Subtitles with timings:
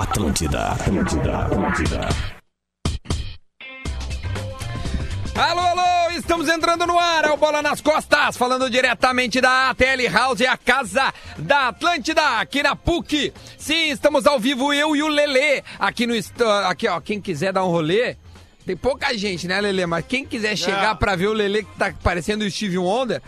[0.00, 2.08] Atlântida, Atlântida, Atlântida.
[5.36, 10.08] Alô, alô, estamos entrando no ar, é o Bola nas Costas, falando diretamente da ATL
[10.10, 13.30] House, a casa da Atlântida, aqui na PUC.
[13.58, 16.14] Sim, estamos ao vivo, eu e o Lelê, aqui no...
[16.64, 18.16] Aqui, ó, quem quiser dar um rolê,
[18.64, 19.84] tem pouca gente, né, Lelê?
[19.84, 23.20] Mas quem quiser chegar pra ver o Lelê que tá parecendo o Steve Wonder,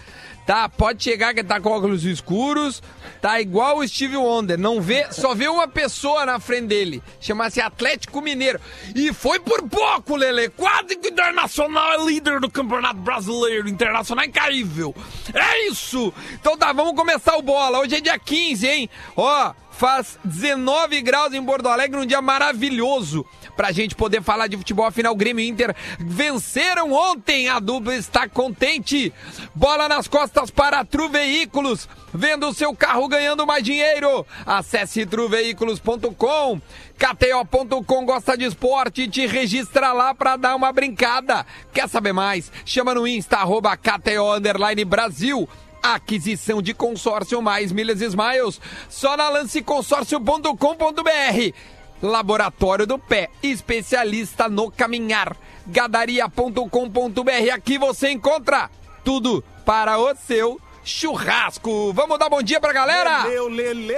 [0.47, 0.69] tá?
[0.69, 2.83] Pode chegar que tá com óculos escuros,
[3.21, 4.59] tá igual o Steve Wonder.
[4.59, 7.03] Não vê, só vê uma pessoa na frente dele.
[7.21, 8.61] Chama-se Atlético Mineiro.
[8.95, 10.49] E foi por pouco, Lelê.
[10.49, 13.69] Quase que o Internacional é líder do Campeonato Brasileiro.
[13.69, 14.95] Internacional é incrível.
[15.33, 16.13] É isso!
[16.35, 17.81] Então tá, vamos começar o bola.
[17.81, 18.91] Hoje é dia 15, hein?
[19.17, 23.27] Ó, faz 19 graus em Porto Alegre, um dia maravilhoso
[23.57, 24.87] pra gente poder falar de futebol.
[24.87, 27.49] Afinal, Grêmio e Inter venceram ontem.
[27.49, 29.13] A dupla está contente.
[29.55, 31.89] Bola nas costas para Tru Veículos.
[32.15, 34.27] Vendo o seu carro ganhando mais dinheiro.
[34.45, 36.61] Acesse truveículos.com.
[36.99, 41.45] KTO.com gosta de esporte, te registra lá pra dar uma brincada.
[41.73, 42.53] Quer saber mais?
[42.65, 44.39] Chama no Insta, arroba KTO
[44.87, 45.49] Brasil.
[45.83, 48.61] Aquisição de consórcio mais milhas e smiles.
[48.89, 51.55] Só na lanceconsórcio.com.br.
[52.01, 55.37] Laboratório do Pé, especialista no caminhar.
[55.67, 57.55] Gadaria.com.br.
[57.55, 58.71] Aqui você encontra
[59.05, 61.93] tudo para o seu churrasco.
[61.93, 63.29] Vamos dar bom dia pra galera?
[63.29, 63.97] Meu Lelê!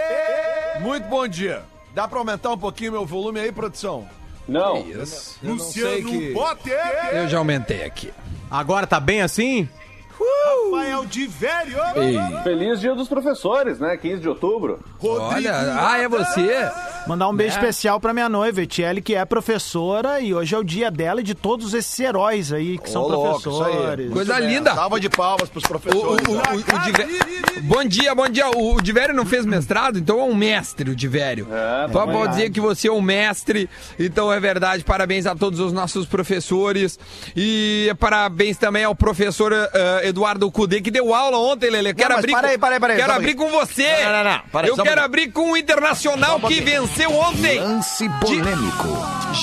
[0.81, 1.63] Muito bom dia.
[1.95, 4.09] Dá pra aumentar um pouquinho meu volume aí, produção?
[4.47, 4.79] Não.
[4.79, 5.39] Isso.
[5.43, 6.33] Eu não sei que...
[6.33, 6.79] Potter!
[7.13, 8.13] Eu já aumentei aqui.
[8.51, 9.69] Agora tá bem assim?
[10.19, 11.79] Rafael de Velho!
[11.97, 12.43] Ei.
[12.43, 13.97] Feliz Dia dos Professores, né?
[13.97, 14.81] 15 de outubro.
[15.03, 16.71] Olha, ah, é você?
[17.07, 17.61] Mandar um beijo Né?
[17.61, 21.23] especial pra minha noiva, Etiele, que é professora, e hoje é o dia dela e
[21.25, 23.73] de todos esses heróis aí que são Ô, louco, isso aí.
[23.73, 24.11] professores.
[24.13, 24.75] Coisa linda.
[24.75, 26.29] Salva de palmas pros O, o, professores.
[26.29, 28.49] o, o, o Diver- Bom dia, bom dia.
[28.51, 31.47] O, o Divério não fez mestrado, então é um mestre o Divério.
[31.53, 34.83] É, Só tá pode dizer que você é um mestre, então é verdade.
[34.83, 36.99] Parabéns a todos os nossos professores.
[37.37, 41.93] E parabéns também ao professor eh, Eduardo Cudê, que deu aula ontem, Lele.
[41.93, 44.05] Quero mas abrir, com- para aí, para aí, quero abrir com você.
[44.05, 47.59] Não, não, não, para aí, Eu quero abrir com o Internacional que venceu ontem.
[47.59, 48.89] Lance polêmico.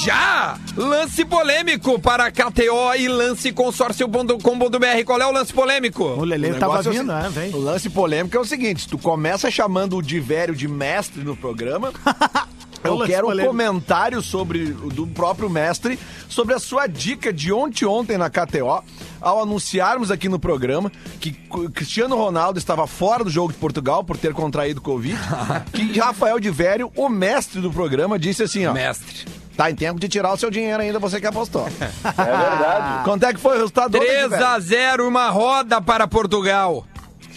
[0.03, 0.57] Já!
[0.77, 5.03] Lance polêmico para KTO e lanceconsórcio.com.br.
[5.05, 6.03] Qual é o lance polêmico?
[6.03, 7.29] O Lelê O tava é o vindo, né?
[7.31, 7.53] Vem.
[7.53, 11.91] O lance polêmico é o seguinte: tu começa chamando o Divério de mestre no programa.
[12.83, 17.31] Eu O lance quero um comentário sobre o do próprio mestre sobre a sua dica
[17.31, 18.83] de ontem ontem na KTO,
[19.19, 21.31] ao anunciarmos aqui no programa que
[21.73, 25.17] Cristiano Ronaldo estava fora do jogo de Portugal por ter contraído Covid,
[25.73, 29.25] que Rafael de Vério, o mestre do programa, disse assim, ó, Mestre.
[29.55, 31.67] tá em tempo de tirar o seu dinheiro ainda, você que apostou.
[32.17, 33.03] É verdade.
[33.03, 33.95] Quanto é que foi o resultado?
[33.95, 34.47] ontem, 3 Divério?
[34.47, 36.85] a 0 uma roda para Portugal.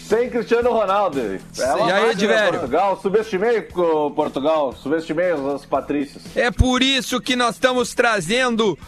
[0.09, 1.19] Sem Cristiano Ronaldo.
[1.19, 2.59] É E aí, Divério?
[2.59, 3.01] Portugal.
[3.01, 4.75] Subestimei o Portugal.
[4.75, 6.23] Subestimei os patrícios.
[6.37, 8.79] É por isso que nós estamos trazendo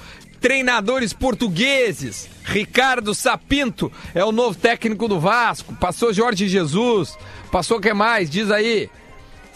[0.41, 2.28] treinadores portugueses.
[2.44, 5.75] Ricardo Sapinto é o novo técnico do Vasco.
[5.75, 7.16] Passou Jorge Jesus.
[7.50, 8.28] Passou o que mais?
[8.28, 8.91] Diz aí.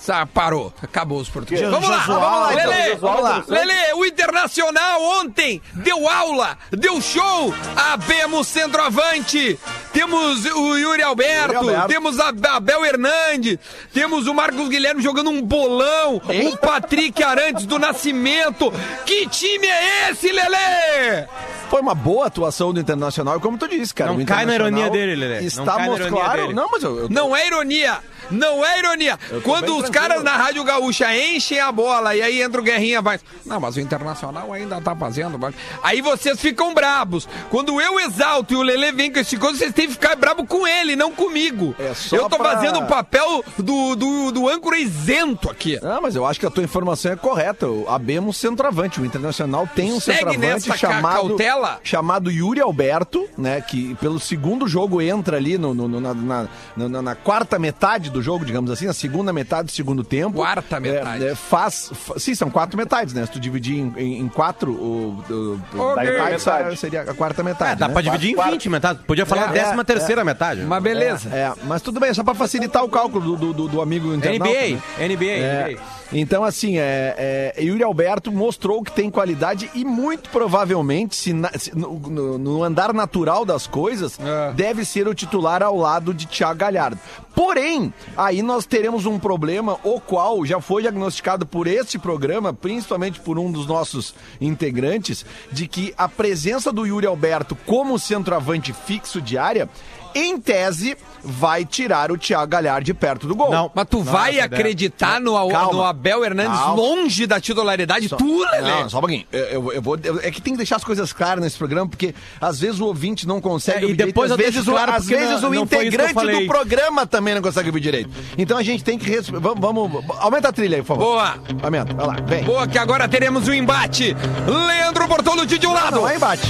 [0.00, 0.72] Sa- parou.
[0.82, 1.68] Acabou os portugueses.
[1.70, 2.94] Vamos lá, vamos lá, Lele.
[2.96, 3.44] Vamos lá.
[3.46, 7.54] Lele, o Internacional ontem deu aula, deu show.
[7.76, 9.58] Abemos centroavante.
[9.92, 11.88] Temos o Yuri Alberto, Yuri Alberto.
[11.88, 13.58] temos a Abel Hernandes,
[13.92, 18.72] temos o Marcos Guilherme jogando um bolão, o Patrick Arantes do Nascimento.
[19.04, 21.26] Que time é esse, Lele?
[21.68, 24.12] Foi uma boa atuação do Internacional, e como tu disse, cara.
[24.12, 25.40] Não o cai na Internacional ironia dele, Lelê.
[25.40, 26.40] Não Estamos, cai na ironia claro.
[26.42, 26.54] dele.
[26.54, 27.98] Não, mas eu, eu tô- Não é ironia.
[28.30, 29.18] Não é ironia.
[29.42, 29.92] Quando os tranquilo.
[29.92, 33.18] caras na Rádio Gaúcha enchem a bola e aí entra o Guerrinha vai.
[33.44, 35.38] Não, mas o Internacional ainda tá fazendo.
[35.38, 37.28] mas-" Aí vocês ficam brabos.
[37.50, 40.46] Quando eu exalto e o Lele vem com esse coisa, vocês têm que ficar brabo
[40.46, 41.74] com ele, não comigo.
[41.78, 45.78] É eu tô pra- fazendo o papel do, do, do âncora isento aqui.
[45.82, 47.66] Não, mas eu acho que a tua informação é correta.
[47.68, 49.00] O Abemos centroavante.
[49.00, 51.80] O Internacional tem um Segue centroavante chamado, cautela?
[51.82, 53.60] chamado Yuri Alberto, né?
[53.60, 58.10] Que pelo segundo jogo entra ali no, no- no- na, na- na- na quarta metade
[58.10, 60.36] do jogo, digamos assim, na segunda metade do segundo tempo.
[60.36, 61.25] Quarta metade.
[61.25, 63.24] É, é, faz, fa- Sim, são quatro metades, né?
[63.27, 65.34] Se tu dividir em, em- em quatro, o, o,
[65.77, 66.04] o Ok.
[66.04, 66.77] metade, Metade.
[66.77, 67.72] seria a quarta metade.
[67.72, 67.92] É, dá né?
[67.92, 68.53] pra dividir em Quatro.
[68.53, 68.98] 20 metade.
[69.06, 70.62] Podia falar É, a décima terceira metade.
[70.62, 71.28] Mas beleza.
[71.30, 74.50] É, mas tudo bem, só pra facilitar o cálculo do, do, do amigo internauta.
[74.50, 75.09] NBA, né?
[75.09, 75.80] NBA, É, NBA.
[76.12, 81.50] então, assim, é, é, Yuri Alberto mostrou que tem qualidade e muito provavelmente, se na-
[81.56, 84.53] se no, no- no andar natural das coisas, É.
[84.53, 86.98] deve ser o titular ao lado de Thiago Galhardo.
[87.42, 93.19] Porém, aí nós teremos um problema, o qual já foi diagnosticado por este programa, principalmente
[93.19, 99.22] por um dos nossos integrantes, de que a presença do Yuri Alberto como centroavante fixo
[99.22, 99.71] de área
[100.15, 103.51] em tese, vai tirar o Thiago Galhardo de perto do gol.
[103.51, 103.71] Não.
[103.74, 104.60] Mas tu vai essa ideia.
[104.60, 105.33] acreditar no,
[105.72, 106.74] no Abel Hernandes Calma.
[106.83, 108.09] longe da titularidade?
[108.09, 108.71] tu, Lelê?
[108.83, 109.24] Não, só um pouquinho.
[109.33, 111.89] Eu, eu- eu vou, eu- é que tem que deixar as coisas claras nesse programa,
[111.89, 114.72] porque às vezes o ouvinte não consegue É, e ouvir direito, depois às vezes, o,
[114.72, 118.10] claro às vezes não- o não integrante do programa também não consegue ouvir direito.
[118.39, 119.09] Então a gente tem que...
[119.09, 120.04] res- Vamos, vamos...
[120.18, 121.04] Aumenta a trilha aí, por favor.
[121.04, 121.34] Boa.
[121.63, 122.45] Aumenta, vai lá, vem.
[122.45, 124.16] Boa, que agora teremos um embate.
[124.47, 125.97] Leandro Bortolucci de um lado.
[125.97, 126.48] Não é embate.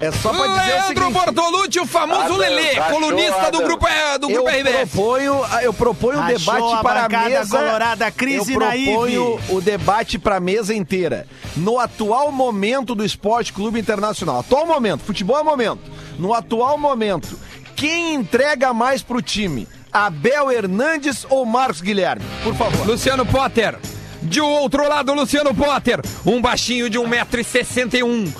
[0.00, 1.12] É só pra dizer o Leandro seguinte...
[1.12, 3.86] Bortolucci, o famoso Adams, Lelê, achou, colunista do grupo,
[4.18, 4.90] do Eu grupo RBS.
[4.90, 7.58] proponho, eu proponho um Achou debate a para a mesa.
[7.58, 9.52] colorada, crise eu proponho Ive.
[9.54, 11.26] o debate para a mesa inteira.
[11.54, 15.82] No atual momento do Esporte Clube Internacional, atual momento, futebol é momento.
[16.18, 17.38] No atual momento,
[17.76, 19.68] quem entrega mais pro time?
[19.92, 22.24] Abel Hernandes ou Marcos Guilherme?
[22.42, 22.86] Por favor.
[22.86, 23.78] Luciano Potter.
[24.22, 26.00] De outro lado, Luciano Potter.
[26.24, 28.32] Um baixinho de 1,61m.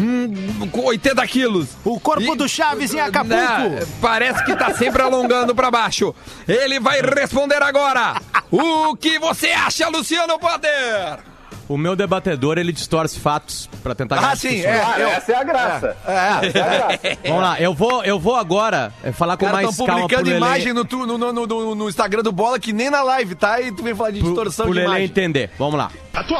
[0.00, 1.68] Hum, com 80 quilos.
[1.84, 3.34] O corpo E- do Chaves em Acapulco.
[3.36, 6.14] Né, parece que tá sempre alongando pra baixo.
[6.48, 8.14] Ele vai responder agora.
[8.50, 11.18] O que você acha, Luciano Potter?
[11.68, 14.82] O meu debatedor, ele distorce fatos pra tentar ganhar Ah, sim, é.
[14.82, 15.96] Ah, eu- essa é a graça.
[16.06, 17.18] É, Essa é a graça.
[17.24, 20.36] Vamos lá, eu vou, eu vou agora é, falar com mais calma pro publicando Lelê,
[20.36, 23.60] imagem no, tu- no, no, no- no Instagram do Bola que nem na live, tá?
[23.60, 25.06] E tu vem falar de pro, distorção pro de Lelê imagem.
[25.06, 25.50] entender.
[25.58, 25.90] Vamos lá.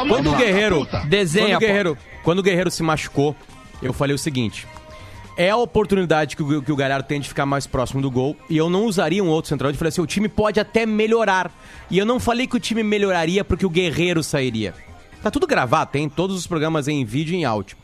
[0.09, 1.67] Quando o Guerreiro, Desenha, quando o pô.
[1.67, 3.35] Guerreiro, quando o Guerreiro se machucou,
[3.83, 4.67] eu falei o seguinte:
[5.37, 8.37] é a oportunidade que o, que o Galhardo tem de ficar mais próximo do gol
[8.49, 9.71] e eu não usaria um outro central.
[9.71, 11.51] Eu falei assim: o time pode até melhorar.
[11.91, 14.75] E eu não falei que o time melhoraria porque o Guerreiro sairia.
[15.23, 17.77] Tá tudo gravado, tem todos os programas em vídeo e em áudio.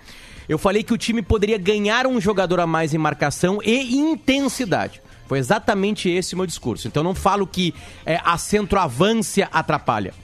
[0.49, 5.00] Eu falei que o time poderia ganhar um jogador a mais em marcação e intensidade.
[5.26, 6.88] Foi exatamente esse o meu discurso.
[6.88, 7.75] Então eu não falo que
[8.05, 10.14] é, a centroavância atrapalha.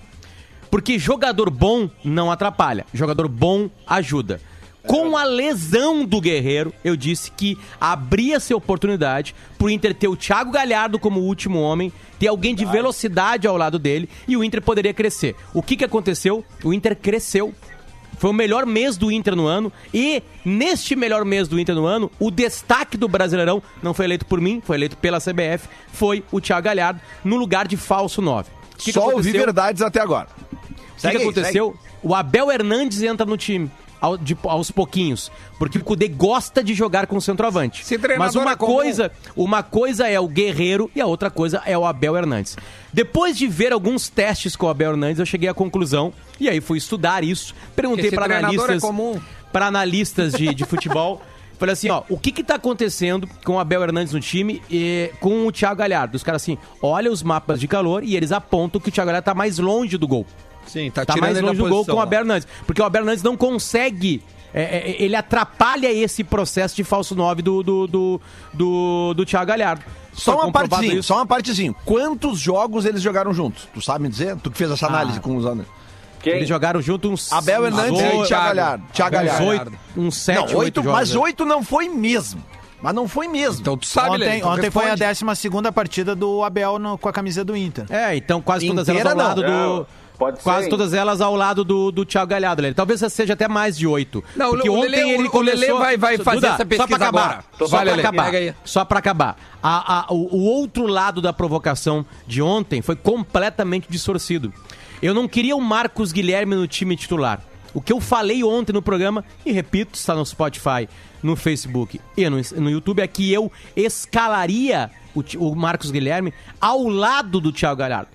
[0.75, 4.41] Porque jogador bom não atrapalha, jogador bom ajuda.
[4.85, 10.51] Com a lesão do Guerreiro, eu disse que abria-se oportunidade pro Inter ter o Thiago
[10.51, 14.93] Galhardo como último homem, ter alguém de velocidade ao lado dele e o Inter poderia
[14.93, 15.37] crescer.
[15.55, 16.45] O que, que aconteceu?
[16.65, 17.55] O Inter cresceu.
[18.19, 21.87] Foi o melhor mês do Inter no ano e neste melhor mês do Inter no
[21.87, 26.25] ano, o destaque do Brasileirão não foi eleito por mim, foi eleito pela CBF, foi
[26.33, 28.51] o Thiago Galhardo no lugar de falso 9.
[28.51, 30.27] O que que Só ouvi verdades até agora.
[30.95, 31.77] O que, Segue aconteceu?
[32.03, 33.71] O Abel Hernandes entra no time.
[34.01, 37.83] ao- de- aos pouquinhos, porque o Cudê gosta de jogar com o centroavante.
[38.19, 41.87] Mas uma é coisa, uma coisa é o Guerreiro e a outra coisa é o
[41.87, 42.55] Abel Hernandes.
[42.93, 46.61] Depois de ver alguns testes com o Abel Hernandes, eu cheguei à conclusão e aí
[46.61, 51.23] fui estudar isso, perguntei para treinador analistas, é para analistas de, de futebol.
[51.59, 55.11] Falei assim, ó, o que que tá acontecendo com o Abel Hernandes no time e
[55.19, 56.15] com o Thiago Galhardo?
[56.17, 59.25] Os caras assim, olha os mapas de calor e eles apontam que o Thiago Galhardo
[59.25, 60.27] tá mais longe do gol
[60.67, 62.01] Sim, tá, tá tirando mais longe do gol com o.
[62.01, 62.49] Abel Hernandes.
[62.67, 64.23] Porque o Abel Hernandes não consegue.
[64.53, 68.21] é, é, ele atrapalha esse processo de falso 9 do, do, do,
[68.53, 69.85] do, do Thiago Galhardo.
[70.13, 71.03] Só uma partezinha, isso.
[71.09, 71.75] só uma partezinha.
[71.85, 73.67] Quantos jogos eles jogaram juntos?
[73.75, 74.37] Tu sabe me dizer?
[74.37, 75.21] Tu que fez essa análise Ah.
[75.21, 75.67] com os anos.
[76.23, 76.35] Quem?
[76.35, 77.31] Eles jogaram junto uns.
[77.33, 78.85] Abel Hernandes e oito- Thiago Galhardo.
[78.93, 79.47] Thiago uns Galhardo.
[79.49, 80.93] oito, uns sete, Não, oito oito, jogos.
[80.93, 82.43] mas oito não foi mesmo.
[82.81, 83.61] Mas não foi mesmo.
[83.61, 85.25] Então tu sabe, Ontem, então ontem foi a responde.
[85.25, 87.87] 12 segunda partida do Abel no- com a camisa do Inter.
[87.91, 89.77] É, então quase todas Inteira, elas ao lado não.
[89.77, 89.83] do.
[89.83, 89.87] É,
[90.19, 90.71] pode ser, quase hein?
[90.71, 92.75] todas elas ao lado do, do Thiago Galhardo, Lelê.
[92.75, 94.23] Talvez seja até mais de oito.
[94.37, 95.61] Não, Porque o ontem Lelê- ele o começou...
[95.61, 97.23] Lelê vai- vai fazer Duda, essa só pesquisa pra acabar.
[97.59, 97.69] agora.
[97.69, 98.33] Só Lelê, acabar.
[98.65, 99.37] Só pra acabar.
[99.63, 104.53] A- a- o, o outro lado da provocação de ontem foi completamente distorcido.
[105.03, 107.41] Eu não queria o Marcos Guilherme no time titular.
[107.75, 110.89] O que eu falei ontem no programa, e repito, está no Spotify,
[111.21, 116.87] no Facebook e no, no YouTube, é que eu escalaria o, o Marcos Guilherme ao
[116.89, 118.14] lado do Thiago Galhardo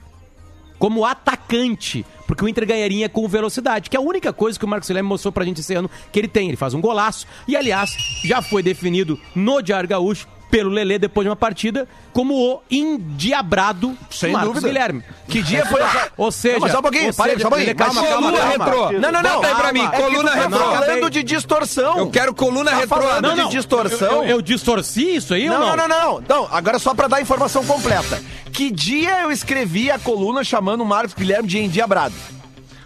[0.79, 4.67] como atacante, porque o Inter ganharia com velocidade, que é a única coisa que o
[4.67, 6.47] Marcos Guilherme mostrou pra gente esse ano que ele tem.
[6.47, 7.91] Ele faz um golaço e, aliás,
[8.23, 13.95] já foi definido no Diário Gaúcho pelo Lelê depois de uma partida como o endiabrado
[14.09, 14.67] Sem Marcos dúvida.
[14.67, 15.03] Guilherme.
[15.27, 16.11] Que dia foi essa?
[16.17, 17.75] Ou seja, Não, mas só um pouquinho, ou para aí, só um pouquinho.
[17.75, 18.65] Calma, calma, coluna calma.
[18.65, 18.91] retrô.
[18.99, 19.35] Não, não, não.
[19.35, 20.59] Bota aí pra mim, É coluna tá retrô.
[20.59, 21.97] falando de distorção.
[21.99, 23.01] Eu quero coluna Tá retrô.
[23.01, 23.49] falando Não, de não.
[23.49, 24.23] distorção.
[24.23, 25.87] Eu, eu distorci isso aí Não, ou não, não?
[25.87, 26.47] não, não, não.
[26.51, 28.21] Agora só pra dar a informação completa.
[28.51, 32.15] Que dia eu escrevi a coluna chamando o Marcos Guilherme de endiabrado?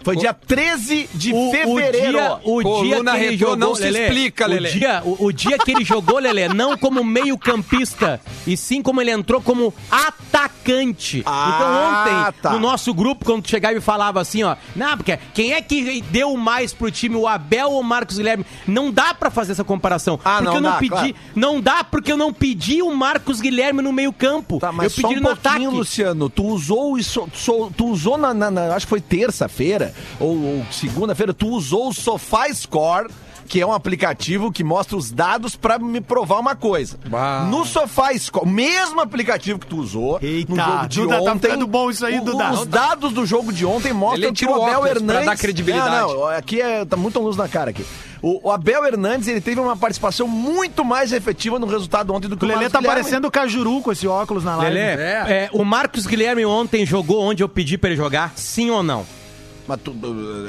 [0.04, 2.10] Foi dia 13 de O, o fevereiro.
[2.18, 4.70] dia, o dia que ele jogou, não se Lelê, explica, o Lelê.
[4.70, 9.00] dia, o, o dia que ele jogou, Lelê, não como meio campista, e sim como
[9.00, 11.22] ele entrou como atacante.
[11.24, 12.50] Ah, então ontem, tá.
[12.52, 16.02] no nosso grupo, quando tu chegava e falava assim, ó, não, porque quem é que
[16.10, 18.44] deu mais pro time, o Abel ou o Marcos Guilherme?
[18.66, 20.18] Não dá pra fazer essa comparação.
[20.24, 21.14] Ah, porque não eu não dá, pedi, claro.
[21.34, 24.58] não dá porque eu não pedi o Marcos Guilherme no meio campo.
[24.58, 25.76] Tá, eu mas pedi só um no pouquinho, ataque.
[25.78, 26.28] Luciano.
[26.28, 30.66] Tu usou isso, so- tu usou na, na- na- acho que foi terça-feira ou, ou
[30.70, 33.08] segunda-feira, tu usou o Sofá Score
[33.46, 36.98] que é um aplicativo que mostra os dados pra me provar uma coisa.
[37.06, 37.46] Bah.
[37.50, 41.38] No SofaScore, o mesmo aplicativo que tu usou Eita, no jogo de Duda, tá ontem.
[41.50, 42.52] ficando bom isso aí, o- Duda.
[42.52, 45.26] Os dados do jogo de ontem mostram que o o Abel pra Hernandes...
[45.26, 45.90] dar credibilidade.
[45.94, 47.84] Não, não, aqui é, tá muito luz na cara aqui.
[48.22, 52.38] O, o Abel Hernandes, ele teve uma participação muito mais efetiva no resultado ontem do
[52.38, 53.02] que O o, Lelê Marcos tá Guilherme.
[53.02, 54.72] parecendo o Cajuru com esse óculos na live.
[54.74, 55.24] Lelê, É.
[55.28, 58.32] é, o Marcos Guilherme ontem jogou onde eu pedi pra ele jogar?
[58.36, 59.04] Sim ou não?
[59.66, 59.94] Mas tu,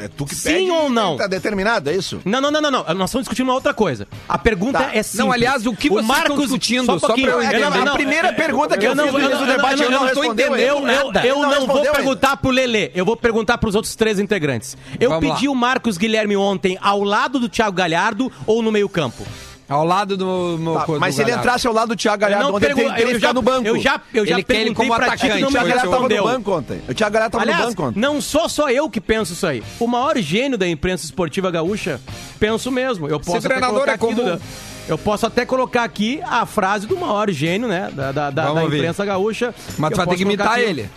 [0.03, 1.15] é tu que Sim pede, ou não?
[1.15, 2.19] Tá determinado, é isso?
[2.25, 2.79] Não, não, não, não, não.
[2.95, 4.07] Nós estamos discutindo uma outra coisa.
[4.27, 4.89] A pergunta Tá.
[4.93, 5.13] é simples.
[5.15, 6.85] Não, aliás, o que vocês estão discutindo?
[6.85, 7.59] Só, um Só pra eu entender.
[7.59, 9.47] não, a não, primeira é- pergunta que eu, eu não, fiz no eu início não,
[9.47, 10.53] do debate, eu não, não eu não entendendo.
[10.53, 10.61] ainda.
[10.61, 11.93] Eu, eu, Ele eu não, vou respondeu ainda.
[11.93, 14.75] perguntar pro Lelê, eu vou perguntar pros outros três integrantes.
[14.99, 15.53] Eu Vamos pedi lá.
[15.53, 19.25] o Marcos Guilherme ontem ao lado do Thiago Galhardo ou no meio campo?
[19.67, 21.47] Ao lado do meu Tá, do mas se ele Galhardo.
[21.47, 23.67] entrasse ao lado do Thiago Galhardo, ele pergun- ficar já- no banco.
[23.67, 25.67] Eu já, eu já Ele quer ele perguntei como pra ti, atacante, não O Thiago
[25.69, 26.81] Galhardo tava no banco ontem.
[26.87, 27.99] O Thiago Galhardo tava Aliás, no banco ontem.
[27.99, 29.63] não sou só eu que penso isso aí.
[29.79, 31.99] O maior gênio da imprensa esportiva gaúcha,
[32.39, 33.07] penso mesmo.
[33.07, 34.39] Eu posso até treinador colocar é aqui, comum.
[34.87, 37.89] Eu posso até colocar aqui a frase do maior gênio, né?
[37.91, 39.53] Da, da, da- da imprensa gaúcha.
[39.79, 40.61] Mas tu vai ter que imitar aqui.
[40.61, 40.89] ele.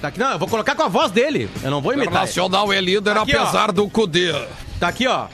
[0.00, 1.50] Tá aqui, não, eu vou colocar com a voz dele.
[1.62, 2.12] Eu não vou imitar.
[2.14, 2.20] ele.
[2.22, 3.42] Nacional é líder Aqui, ó.
[3.42, 4.32] apesar do Cudê.
[4.80, 5.26] Tá aqui, ó.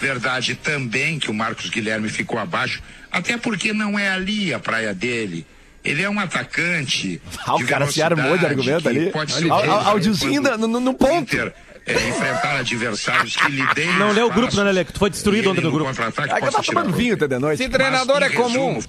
[0.00, 4.94] Verdade também que o Marcos Guilherme ficou abaixo, até porque não é ali a praia
[4.94, 5.46] dele.
[5.84, 7.20] Ele é um atacante.
[7.46, 9.10] Ah, o cara se armou de argumento ali.
[9.10, 11.14] Pode ser quando no- no- ponto.
[11.14, 11.52] Inter,
[11.86, 14.84] é, enfrentar adversários que lhe deem Não leu o grupo, né?
[14.84, 15.90] Que tu foi destruído ontem do grupo.
[15.90, 17.62] É que tirar tomando vinho até de noite.
[17.62, 18.74] Se treinador Mas, é comum.
[18.74, 18.84] resumo,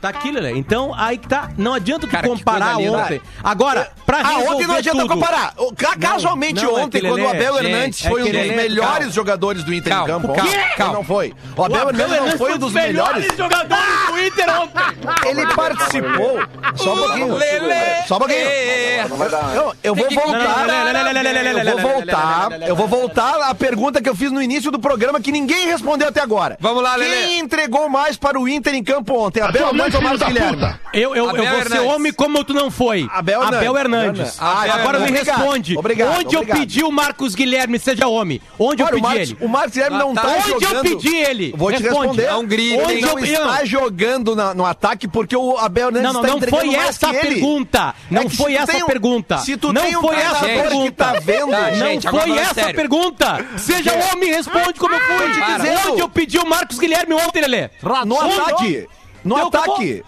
[0.00, 0.52] Tá aqui, Lelê.
[0.56, 1.50] Então, aí que tá.
[1.58, 3.20] Não adianta tu Cara, comparar ontem.
[3.44, 5.52] Agora, pra Ah, ontem não adianta tudo, comparar.
[5.58, 8.92] O- ca- casualmente não, ontem, quando o Abel Hernandes é foi um dos Lelê- melhores
[8.98, 9.10] calma.
[9.12, 10.58] jogadores do Inter Calma, em campo, calma, quê?
[10.76, 10.92] calma.
[10.94, 11.34] não foi.
[11.54, 13.26] O Abel Hernandes não foi um dos melhores.
[13.36, 15.28] jogadores do Inter ontem.
[15.28, 16.40] Ele participou.
[16.76, 17.34] Só um pouquinho.
[17.36, 18.02] Lelê.
[18.08, 18.40] Só um pouquinho.
[18.40, 19.06] É.
[19.54, 20.66] Eu, eu vou voltar.
[20.70, 22.48] Eu vou voltar.
[22.68, 26.08] Eu vou voltar à pergunta que eu fiz no início do programa que ninguém respondeu
[26.08, 26.56] até agora.
[26.60, 27.10] Vamos lá, Lelê.
[27.26, 29.42] Quem entregou mais para o Inter em campo ontem?
[29.42, 29.89] Abel Hernandes?
[29.94, 30.74] Hernandes ou Marcos Guilherme?
[30.92, 31.94] Eu, eu, Abel eu vou ser Hernandes.
[31.94, 33.08] homem como tu não foi.
[33.12, 33.76] Abel Hernandes.
[33.80, 34.36] Hernandes.
[34.40, 35.28] Ah, Abel Agora me Hernandes.
[35.28, 35.78] responde.
[35.78, 36.48] Obrigado, onde obrigado.
[36.56, 38.40] eu pedi o Marcos Guilherme seja homem?
[38.58, 39.38] Onde Olha, eu o pedi Marcos, ele?
[39.40, 40.28] o Marcos Guilherme não Ah, tá tá.
[40.28, 40.74] Onde jogando...
[40.76, 41.54] eu pedi ele?
[41.56, 41.98] Vou te Responde.
[42.20, 42.30] responder.
[42.30, 43.00] Não grite, Ele hein?
[43.02, 46.36] não eu- está jogando na- no ataque porque o Abel Hernandes Não, não, está não
[46.38, 47.26] entregando foi mais essa a que ele.
[47.34, 47.94] pergunta.
[48.10, 49.38] Não É que se foi tu essa tem a um- pergunta.
[49.38, 50.90] Se tu não tem um foi essa a treinador pergunta.
[50.90, 51.50] que tá vendo...
[51.50, 52.74] Tá, Não gente, agora foi falando essa a sério.
[52.74, 53.46] pergunta.
[53.56, 55.90] Seja homem, responde como eu fui.
[55.90, 57.70] Onde eu pedi o Marcos Guilherme ontem, Lelê?
[58.06, 58.86] No ataque.
[59.24, 60.02] No Deu, ataque.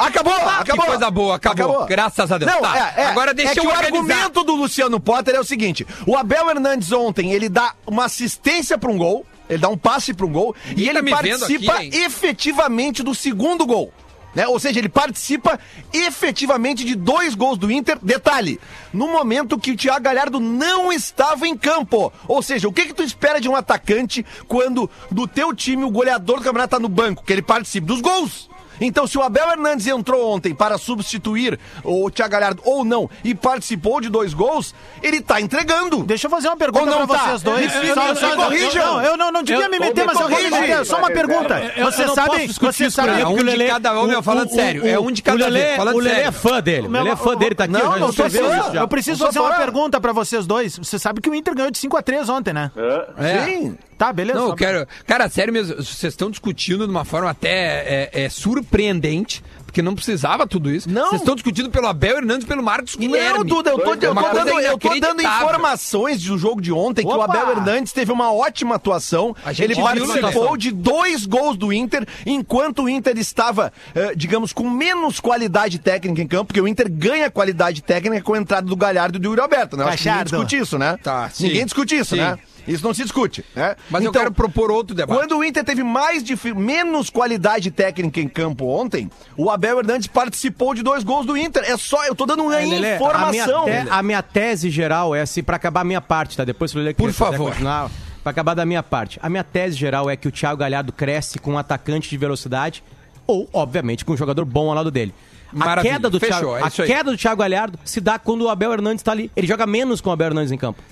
[0.00, 0.64] Acabou, acabou.
[0.64, 1.86] Que coisa boa, acabou.
[1.86, 2.50] Graças a Deus.
[2.52, 3.06] Não, Tá, é, é.
[3.06, 3.96] agora deixa é que eu o organizar.
[3.98, 8.78] argumento do Luciano Potter é o seguinte: o Abel Hernandes ontem, ele dá uma assistência
[8.78, 11.72] para um gol, ele dá um passe para um gol e tá ele vendo participa
[11.74, 13.92] aqui, efetivamente do segundo gol.
[14.34, 14.46] Né?
[14.46, 15.58] Ou seja, ele participa
[15.92, 17.98] efetivamente de dois gols do Inter.
[18.02, 18.60] Detalhe,
[18.92, 22.12] no momento que o Thiago Galhardo não estava em campo.
[22.26, 25.90] Ou seja, o que que tu espera de um atacante quando do teu time o
[25.90, 28.47] goleador do campeonato tá no banco, que ele participe dos gols?
[28.80, 33.34] Então, se o Abel Hernandes entrou ontem para substituir o Thiago Galhardo ou não e
[33.34, 36.02] participou de dois gols, ele tá entregando.
[36.04, 37.24] Deixa eu fazer uma pergunta pra tá?
[37.26, 37.72] vocês dois.
[37.74, 38.86] Me- me- me corrijam.
[38.86, 40.84] Não, eu não, não devia Eu- me meter, eu- mas eu vou meter.
[40.86, 41.58] Só uma pergunta.
[41.76, 43.14] Eu- eu Você não sabe, posso discutir você isso com sabe...
[43.14, 44.86] ele, É um de cada homem, eu falando sério.
[44.86, 46.28] É um de cada falando O Lelê sério.
[46.28, 46.86] é fã dele.
[46.86, 47.72] O Lelê é fã dele, tá aqui.
[47.72, 48.38] Não, não sou fã.
[48.74, 50.76] Eu preciso Eu fazer uma pergunta pra vocês dois.
[50.78, 52.70] Você sabe que o Inter ganhou de 5x3 ontem, né?
[53.16, 53.44] É.
[53.44, 53.78] Sim.
[53.98, 54.38] Tá, beleza.
[54.38, 54.86] Não, eu quero.
[55.06, 59.94] Cara, sério mesmo, vocês estão discutindo de uma forma até é, é, surpreendente, porque não
[59.94, 60.88] precisava tudo isso.
[60.88, 61.08] Não.
[61.08, 63.38] Vocês estão discutindo pelo Abel Hernandes e pelo Marcos Guilherme.
[63.38, 66.60] Não, Duda, eu tô, eu É uma tô dando, eu tô dando informações do jogo
[66.60, 67.24] de ontem que o Opa!
[67.24, 69.34] Abel Hernandes teve uma ótima atuação.
[69.44, 70.56] A gente Ele participou atuação.
[70.56, 76.22] de dois gols do Inter, enquanto o Inter estava, eh, digamos, com menos qualidade técnica
[76.22, 79.28] em campo, porque o Inter ganha qualidade técnica com a entrada do Galhardo e do
[79.28, 79.82] Yuri Alberto, né?
[79.84, 80.98] Eu Acho que ninguém discute isso, né?
[81.02, 81.48] Tá, sim.
[81.48, 82.20] Ninguém discute isso, Sim.
[82.20, 82.38] né?
[82.68, 83.74] Isso não se discute, né?
[83.90, 85.18] Mas eu quero propor outro debate.
[85.18, 86.22] Quando o Inter teve mais
[86.54, 91.62] menos qualidade técnica em campo ontem, o Abel Hernandes participou de dois gols do Inter.
[91.66, 93.62] É só, eu tô dando uma É, Lelê, informação.
[93.62, 96.44] A minha, te- a minha tese geral é assim, pra acabar a minha parte, tá?
[96.44, 97.50] Depois se o Lelê Por favor.
[97.50, 97.90] continuar,
[98.22, 99.18] pra acabar da minha parte.
[99.22, 102.82] A minha tese geral é que o Thiago Galhardo cresce com um atacante de velocidade
[103.26, 105.14] ou, obviamente, com um jogador bom ao lado dele.
[105.50, 108.42] A Maravilha, queda, do fechou, Thiago, é a queda do Thiago Galhardo se dá quando
[108.42, 109.30] o Abel Hernandes tá ali.
[109.34, 110.82] Ele joga menos com o Abel Hernandes em campo.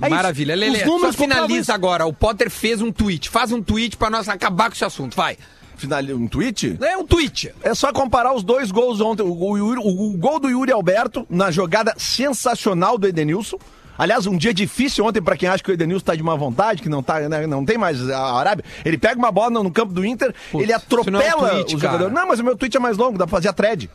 [0.00, 0.14] É isso.
[0.14, 0.54] Maravilha.
[0.54, 1.72] Lelê, Os números só finaliza isso.
[1.72, 2.06] agora.
[2.06, 3.28] O Potter fez um tweet.
[3.30, 5.16] Faz um tweet pra nós acabar com esse assunto.
[5.16, 5.36] Vai.
[5.76, 6.78] Final, um tweet?
[6.80, 7.52] É um tweet.
[7.62, 9.22] É só comparar os dois gols ontem.
[9.22, 13.58] O, o o- o gol do Yuri Alberto na jogada sensacional do Edenilson.
[13.98, 16.82] Aliás, um dia difícil ontem pra quem acha que o Edenilson tá de má vontade,
[16.82, 18.62] que não, tá, né, não tem mais a Arábia.
[18.84, 21.28] Ele pega uma bola no, no campo do Inter, Putz, ele isso não é um
[21.38, 21.92] atropela tweet, o cara.
[21.94, 22.12] jogador.
[22.14, 23.88] Não, mas o meu tweet é mais longo, dá pra fazer a thread.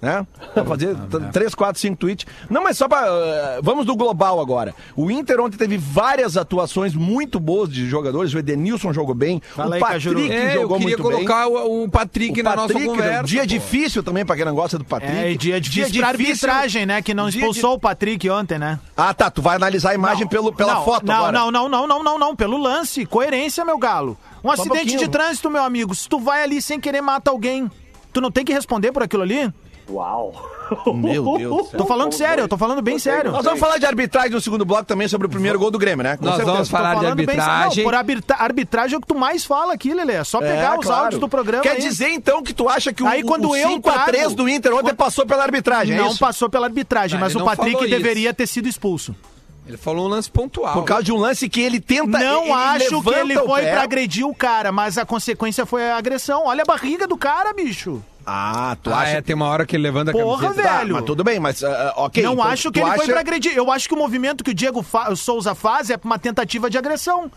[0.00, 0.26] Né?
[0.54, 2.24] Pra fazer t- três, quatro, cinco tweets.
[2.48, 3.04] Não, mas só pra.
[3.06, 4.74] eh, vamos do global agora.
[4.96, 8.32] O Inter ontem teve várias atuações muito boas de jogadores.
[8.32, 9.42] O Edenilson jogou bem.
[9.54, 9.80] Fala o aí.
[9.80, 11.24] Patrick É, eu jogou queria muito bem.
[11.26, 13.20] colocar o, o Patrick O na nossa Patrick, conversa.
[13.22, 13.46] um dia pô.
[13.46, 15.12] difícil também pra quem não gosta do Patrick.
[15.16, 17.02] É, dia difícil pra arbitragem, né?
[17.02, 18.78] Que não Dia expulsou o Patrick ontem, né?
[18.96, 19.30] Ah, tá.
[19.30, 21.32] Tu vai analisar a imagem pelo, pela não, foto não, agora.
[21.32, 22.36] Não, não, não, não, não, não.
[22.36, 23.04] Pelo lance.
[23.04, 24.16] Coerência, meu galo.
[24.44, 24.98] Um acidente pouquinho.
[25.00, 25.94] de trânsito, meu amigo.
[25.94, 27.68] Se tu vai ali sem querer mata alguém,
[28.12, 29.52] tu não tem que responder por aquilo ali?
[29.90, 30.32] Uau.
[30.94, 31.68] Meu Deus.
[31.70, 33.32] Tô falando sério, eu tô falando bem sério.
[33.32, 36.02] Nós vamos falar de arbitragem no segundo bloco também sobre o primeiro gol do Grêmio,
[36.04, 36.16] né?
[36.18, 36.52] Com Nós certeza.
[36.52, 37.82] vamos falar de arbitragem.
[37.84, 40.14] Não, por arbitra- arbitragem é o que tu mais fala aqui, Lelê.
[40.14, 41.04] É só pegar É, os claro.
[41.04, 41.80] áudios do programa Quer aí.
[41.80, 44.74] dizer, então, que tu acha que o, Aí, quando o eu 5x3 trago- do Inter
[44.74, 46.18] ontem passou pela arbitragem, é Não isso?
[46.18, 49.14] passou pela arbitragem, Não, mas o Patrick deveria ter sido expulso.
[49.68, 50.72] Ele falou um lance pontual.
[50.72, 52.18] Por causa de um lance que ele tenta...
[52.18, 53.72] Não ele acho que ele o foi pé.
[53.72, 56.46] pra agredir o cara, mas a consequência foi a agressão.
[56.46, 58.02] Olha a barriga do cara, bicho.
[58.24, 59.10] Ah, tu Ah, acha...
[59.18, 60.68] é, tem uma hora que ele levanta a Porra, camiseta.
[60.68, 60.94] Tá, velho.
[60.94, 62.22] mas tudo bem, mas ah, ok.
[62.22, 63.52] não então acho que ele foi acha- pra agredir.
[63.56, 66.76] Eu acho que o movimento que o Diego Fa- Souza faz é uma tentativa de
[66.78, 67.30] agressão.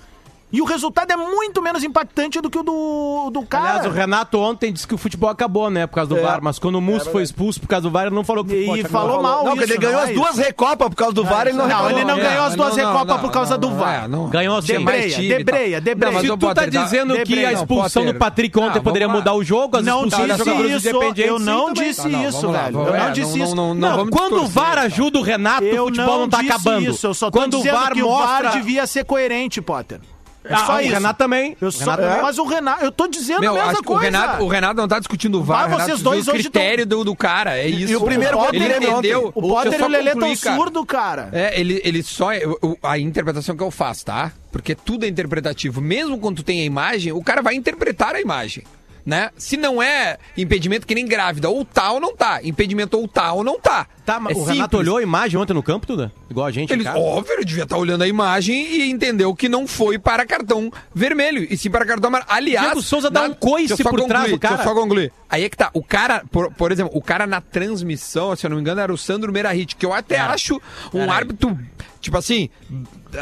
[0.53, 3.70] E o resultado é muito menos impactante do que o do, do cara.
[3.70, 5.88] Aliás, o Renato ontem disse que o futebol acabou, né?
[5.88, 6.22] Por causa do É.
[6.22, 6.39] VAR.
[6.41, 8.58] Mas quando o Musso foi expulso por causa do VAR, ele não falou que o
[8.58, 10.41] futebol E falou mal Não, isso, porque ele ganhou não as é duas isso.
[10.41, 11.91] recopas por causa do VAR, ele não Não, reclamou.
[11.98, 14.03] ele não ganhou as duas não, não, recopas não, por causa não, do não, VAR.
[14.03, 14.27] é, não.
[14.29, 14.67] Ganhou sim.
[14.74, 16.12] Debreia, debreia, debreia.
[16.12, 18.13] Não, mas Se tu tá dizendo que a Não, expulsão Potter.
[18.13, 20.89] do Patrick ontem poderia mudar o jogo, as Não disse isso,
[21.22, 22.79] eu não disse não, isso, velho.
[22.88, 23.55] Eu é, não disse não- isso.
[23.55, 26.89] não- não- Não, quando o VAR ajuda o Renato, o futebol não, tá acabando.
[26.89, 28.50] isso, eu só tô quando o dizendo VAR que o mostra...
[28.50, 30.00] VAR devia ser coerente, Potter.
[30.43, 30.91] É Ah, só o isso.
[30.93, 31.55] Renato também.
[31.62, 32.21] Eu O só- Renato também.
[32.24, 34.01] Mas o Renato, eu tô dizendo Meu, a mesma que o coisa.
[34.01, 36.43] Renato, o Renato não tá discutindo o VAR, Vai, o Renato vocês dois o hoje
[36.43, 37.93] critério do, do cara, é isso.
[37.93, 39.10] E o primeiro gol do ele Grêmio ontem.
[39.12, 39.31] entendeu.
[39.36, 41.29] O Potter e o Lelê tão surdo, cara.
[41.31, 42.33] É, ele, ele só.
[42.33, 44.31] eu- a interpretação que eu faço, tá?
[44.51, 45.79] Porque tudo é interpretativo.
[45.79, 48.63] Mesmo quando tu tem a imagem, o cara vai interpretar a imagem.
[49.05, 49.31] Né?
[49.36, 52.39] Se não é impedimento que nem grávida, ou tá ou não tá.
[52.43, 53.88] Impedimento ou tá ou não tá.
[54.05, 54.79] Tá, mas É o Renato simples.
[54.79, 56.12] olhou a imagem ontem no campo, Duda?
[56.29, 59.65] Igual a gente Ele, óbvio, ele devia estar olhando a imagem e entendeu que não
[59.67, 62.29] foi para cartão vermelho, e sim para cartão amarelo.
[62.31, 64.55] Aliás, Diego Souza dá um coice por trás concluir, do cara.
[64.58, 65.12] Deixa eu só concluir.
[65.29, 68.50] Aí é que tá, o cara, por, por exemplo, o cara na transmissão, se eu
[68.50, 70.62] não me engano, era o Sandro Merahit, que eu até acho
[70.93, 71.58] um árbitro,
[72.00, 72.50] tipo assim,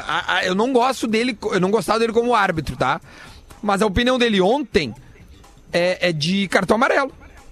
[0.07, 2.99] a- a- eu não gosto dele, eu não gostava dele como árbitro, tá?
[3.62, 4.93] Mas a opinião dele ontem
[5.73, 7.12] é, é de cartão amarelo.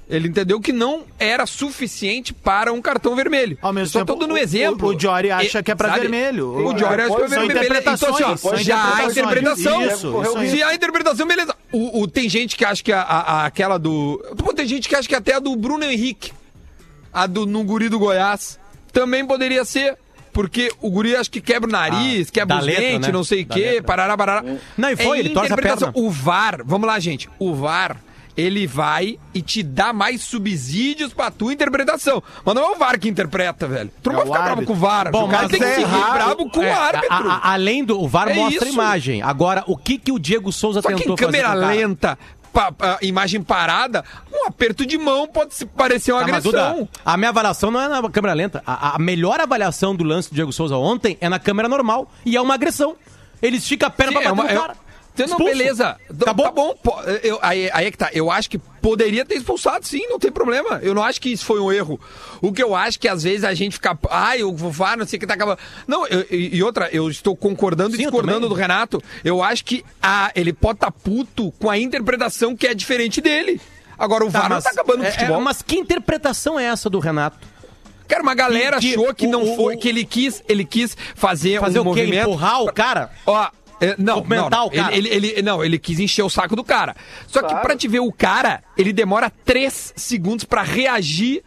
[0.09, 3.57] Ele entendeu que não era suficiente para um cartão vermelho.
[3.61, 4.87] Ao mesmo Só tempo, tô dando um exemplo.
[4.89, 5.99] o- o Jory acha E- que é pra sabe?
[6.01, 6.47] vermelho.
[6.65, 7.51] O Jory acha que é vermelho.
[7.51, 9.17] Então, assim, ó, interpretações, já há interpretações.
[9.17, 9.81] interpretação.
[9.85, 10.49] Isso, isso.
[10.55, 11.53] Se há interpretação, beleza.
[11.73, 14.23] O, o- tem gente que acha que a, a- a- aquela do.
[14.37, 16.31] Pô, tem gente que acha que até a do Bruno Henrique,
[17.11, 18.57] a do no guri do Goiás,
[18.93, 19.97] também poderia ser.
[20.31, 23.11] Porque o guri acho que quebra o nariz, Ah, quebra os letra, dentes, né?
[23.11, 23.83] não sei o quê, letra.
[23.83, 24.43] parará, parará.
[24.77, 25.91] Não, e foi, É ele torce a interpretação.
[25.91, 26.07] perna.
[26.07, 27.27] O VAR, vamos lá, gente.
[27.39, 27.97] O VAR,
[28.37, 32.21] ele vai e te dá mais subsídios pra tua interpretação.
[32.45, 33.91] Mas não é o VAR que interpreta, velho.
[34.01, 34.73] Tu não É vai ficar bravo árbitro.
[34.73, 35.11] com o VAR.
[35.11, 36.13] Bom, o cara tem que é ser errado.
[36.13, 37.07] bravo com É, o árbitro.
[37.29, 37.99] a- a- além do.
[37.99, 38.73] O VAR É mostra a isso.
[38.73, 39.21] imagem.
[39.23, 41.59] Agora, o que, que o Diego Souza Só que tentou em câmera cara?
[41.67, 42.17] lenta,
[42.53, 46.51] pa- pa- imagem parada, um aperto de mão pode se parecer uma Tá, agressão.
[46.51, 48.61] Duda, a minha avaliação não é na câmera lenta.
[48.65, 52.11] A, a melhor avaliação do lance do Diego Souza ontem é na câmera normal.
[52.25, 52.95] E é uma agressão.
[53.41, 54.75] Ele estica a perna Sim, pra é bater uma- no é-
[55.25, 55.37] cara.
[55.39, 55.97] Não, beleza.
[56.23, 56.75] Tá bom.
[56.81, 58.09] pô, eu- aí, aí é que tá.
[58.13, 60.79] Eu acho que poderia ter expulsado, sim, não tem problema.
[60.81, 61.99] Eu não acho que isso foi um erro.
[62.41, 63.97] O que eu acho que às vezes a gente fica.
[64.09, 65.59] Ai, o VAR, não sei o que tá acabando.
[65.87, 69.01] Não, eu- e, e outra, eu estou concordando e Sim, eu discordando do Renato.
[69.23, 73.59] Eu acho que a, ele pode estar puto com a interpretação que é diferente dele.
[73.97, 75.37] Agora o VAR não tá acabando com é- o futebol.
[75.39, 77.47] é- mas que interpretação é essa do Renato?
[78.07, 80.63] Cara, uma galera Que- achou que o- não o- foi, o- que ele quis, ele
[80.63, 82.01] quis fazer, Fazer um o quê?
[82.03, 82.29] movimento.
[82.29, 83.11] Empurrar o cara?
[83.25, 83.49] Ó,
[83.79, 84.69] é, não, não, não.
[84.93, 86.95] Ele, ele, ele- não, ele quis encher o saco do cara.
[87.27, 91.43] Só que pra te ver o cara, ele demora três segundos pra reagir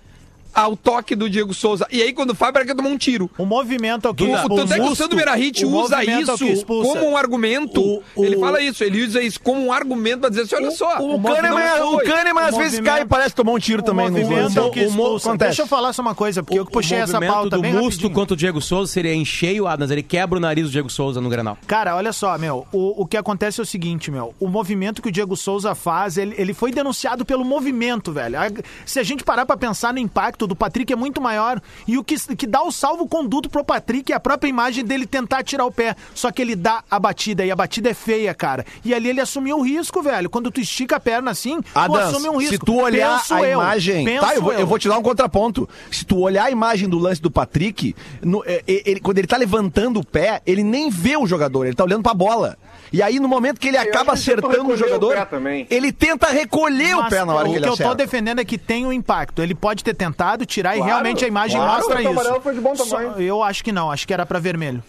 [0.54, 1.86] ao toque do Diego Souza.
[1.90, 3.30] E aí, quando faz, parece que tomou um tiro.
[3.38, 4.62] O movimento é o que O, o, expulsa.
[4.62, 6.92] tanto é que o Sandro Merahit O usa movimento é o isso expulsa.
[6.98, 7.80] como um argumento.
[7.80, 10.70] O- o- Ele fala isso, ele usa isso como um argumento pra dizer assim: olha
[10.70, 10.98] só.
[11.00, 12.04] O não Kahneman, o foi.
[12.04, 14.58] Kahneman às O vezes movimento- cai e parece tomar um tiro também o no movimento
[14.58, 15.28] é o que o expulsa.
[15.28, 15.48] acontece.
[15.50, 17.62] Deixa eu falar só uma coisa, porque eu que puxei o essa movimento pauta do
[17.62, 18.10] bem Musto rapidinho.
[18.14, 19.90] contra o Diego Souza seria encher o Adams.
[19.90, 21.56] Ele quebra o nariz do Diego Souza no Grenal.
[21.66, 25.08] Cara, olha só, meu, o, o que acontece é o seguinte, meu, o movimento que
[25.08, 28.36] o Diego Souza faz, ele, ele foi denunciado pelo movimento, velho.
[28.84, 32.04] Se a gente parar pra pensar no impacto do Patrick é muito maior, e o
[32.04, 35.70] que, que dá o salvo-conduto pro Patrick é a própria imagem dele tentar tirar o
[35.72, 38.64] pé, só que ele dá a batida, e a batida é feia, cara.
[38.84, 40.28] E ali ele assumiu o risco, velho.
[40.30, 42.54] Quando tu estica a perna assim, tu assume um risco.
[42.54, 44.04] se tu olhar Penso a eu, imagem.
[44.20, 45.68] Tá, eu vou, eu vou te dar um contraponto.
[45.90, 49.26] Se tu olhar a imagem do lance do Patrick, no- é, é, ele- quando ele
[49.26, 52.56] tá levantando o pé, ele nem vê o jogador, ele tá olhando pra bola.
[52.92, 55.64] E aí, no momento que ele acaba acertando o o jogador, também.
[55.70, 57.94] ele tenta recolher o Mas pé na hora o que ele que eu tô acerta.
[57.94, 59.40] defendendo é que tem um impacto.
[59.42, 62.40] Ele pode ter tentado tirar e Claro, realmente a imagem claro, mostra o cartão isso.
[62.42, 64.82] foi de bom Só- eu acho que não, acho que era pra vermelho.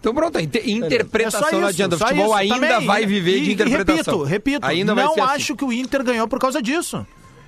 [0.00, 1.96] Então pronto, inter- É interpretação não isso, adianta.
[1.96, 2.86] O futebol isso ainda também.
[2.86, 3.94] vai E- viver e- de e interpretação.
[4.22, 5.56] repito, repito, ainda não ser acho assim.
[5.56, 7.06] que o Inter ganhou por causa disso.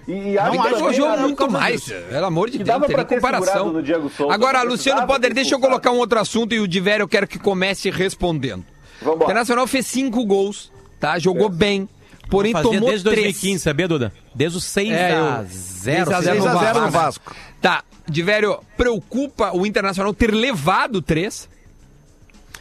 [0.08, 1.80] E, e Não acho acho que que Jogou muito mais.
[1.84, 1.94] disso.
[2.10, 3.46] Pelo amor de Que Deus, dava não tem pra nem ter comparação.
[3.52, 6.60] segurado no Diego Souza, Agora, não Luciano Poder, deixa eu colocar um outro assunto e
[6.60, 8.64] o Divério eu quero que comece respondendo.
[9.00, 9.24] O Vambora.
[9.24, 11.18] Internacional fez cinco gols, tá?
[11.18, 11.88] Jogou bem,
[12.28, 13.24] porém Fazia tomou desde três.
[13.34, 14.12] 2015, sabia, Duda?
[14.34, 16.90] Desde os 6 É, a 0 6 a 0 6 a 0 no Vasco.
[16.90, 17.36] Vasco.
[17.60, 21.48] Tá, Divério, preocupa o Internacional ter levado três?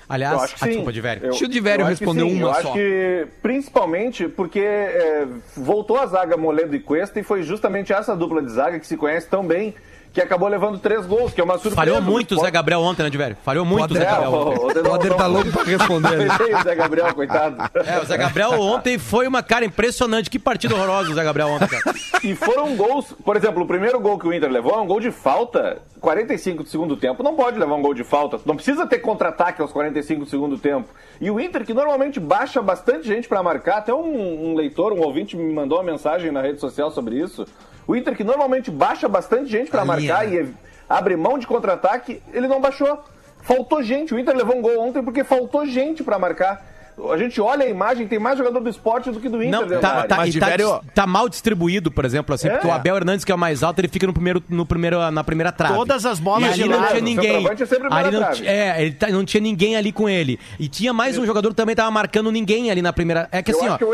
[0.07, 0.71] Aliás, acho que ah, sim.
[0.73, 0.91] desculpa.
[1.25, 2.59] Eu- Deixa o que responder uma eu só.
[2.59, 8.15] acho que principalmente porque é, voltou a zaga Moledo e Cuesta e foi justamente essa
[8.15, 9.75] dupla de zaga que se conhece tão bem
[10.11, 11.75] que acabou levando três gols, que é uma surpresa.
[11.75, 12.49] Falhou muito o Zé.
[12.49, 13.37] Gabriel ontem, né, de velho?
[13.43, 14.79] Falhou muito o Zé É, Gabriel ontem.
[14.79, 16.17] o, Poder tá louco pra responder.
[16.17, 16.27] né?
[16.59, 17.57] o Zé Gabriel, coitado.
[17.85, 20.29] É, o Zé Gabriel ontem foi uma cara impressionante.
[20.29, 21.95] Que partida horrorosa o Zé Gabriel ontem, cara.
[22.23, 24.99] E foram gols, por exemplo, o primeiro gol que o Inter levou é um gol
[24.99, 27.21] de falta, 45 do segundo tempo.
[27.23, 30.57] Não pode levar um gol de falta, não precisa ter contra-ataque aos 45 do segundo
[30.57, 30.89] tempo.
[31.21, 35.01] E o Inter, que normalmente baixa bastante gente pra marcar, até um, um leitor, um
[35.01, 37.45] ouvinte me mandou uma mensagem na rede social sobre isso.
[37.89, 40.35] O Inter, que normalmente baixa bastante gente pra Ali, marcar né?
[40.43, 40.47] e
[40.87, 43.03] abre mão de contra-ataque, ele não baixou.
[43.41, 44.13] Faltou gente.
[44.13, 46.67] O Inter levou um gol ontem porque faltou gente pra marcar.
[47.11, 49.51] A gente olha a imagem, tem mais jogador do esporte do que do Inter.
[49.61, 52.51] Não, tá, tá, Mas, tá, Tiverio- tá mal distribuído, por exemplo, assim, É.
[52.51, 55.09] porque o Abel Hernandes, que é o mais alto, ele fica no primeiro, no primeiro,
[55.09, 55.73] na primeira trave.
[55.75, 57.45] Todas as bolas e ali não tinha O ninguém.
[57.47, 57.49] é
[57.89, 60.37] Ali não, é, ele tá- não tinha ninguém ali com ele.
[60.59, 63.29] E tinha mais um jogador que também tava marcando ninguém ali na primeira.
[63.31, 63.77] É que Eu assim, ó.
[63.77, 63.85] que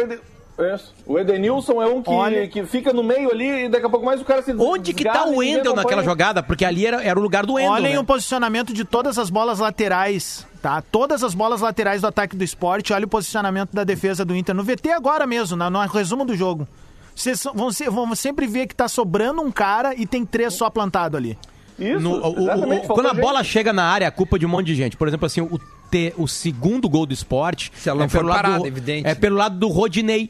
[0.59, 0.93] isso.
[1.05, 4.05] o Edenilson é um que, Olha- que fica no meio ali e daqui a pouco
[4.05, 6.41] mais o cara se Onde que tá o Wendel naquela jogada?
[6.41, 7.71] Porque ali era, era o lugar do Wendel.
[7.73, 7.99] Olhem né?
[7.99, 10.81] o posicionamento de todas as bolas laterais, tá?
[10.81, 12.93] Todas as bolas laterais do ataque do esporte.
[12.93, 14.55] Olha o posicionamento da defesa do Inter.
[14.55, 16.67] No VT agora mesmo, na- no resumo do jogo.
[17.13, 20.69] Vocês vão, se- vão sempre ver que tá sobrando um cara e tem três só
[20.69, 21.37] plantado ali.
[21.77, 23.21] Isso, No- o- o- quando a gente.
[23.21, 24.95] bola chega na área, é culpa de um monte de gente.
[24.95, 25.59] Por exemplo, assim, o,
[25.91, 29.13] te- o segundo gol do esporte Se ela não é, pelo lado parada, do, é
[29.15, 30.29] pelo lado do Rodinei.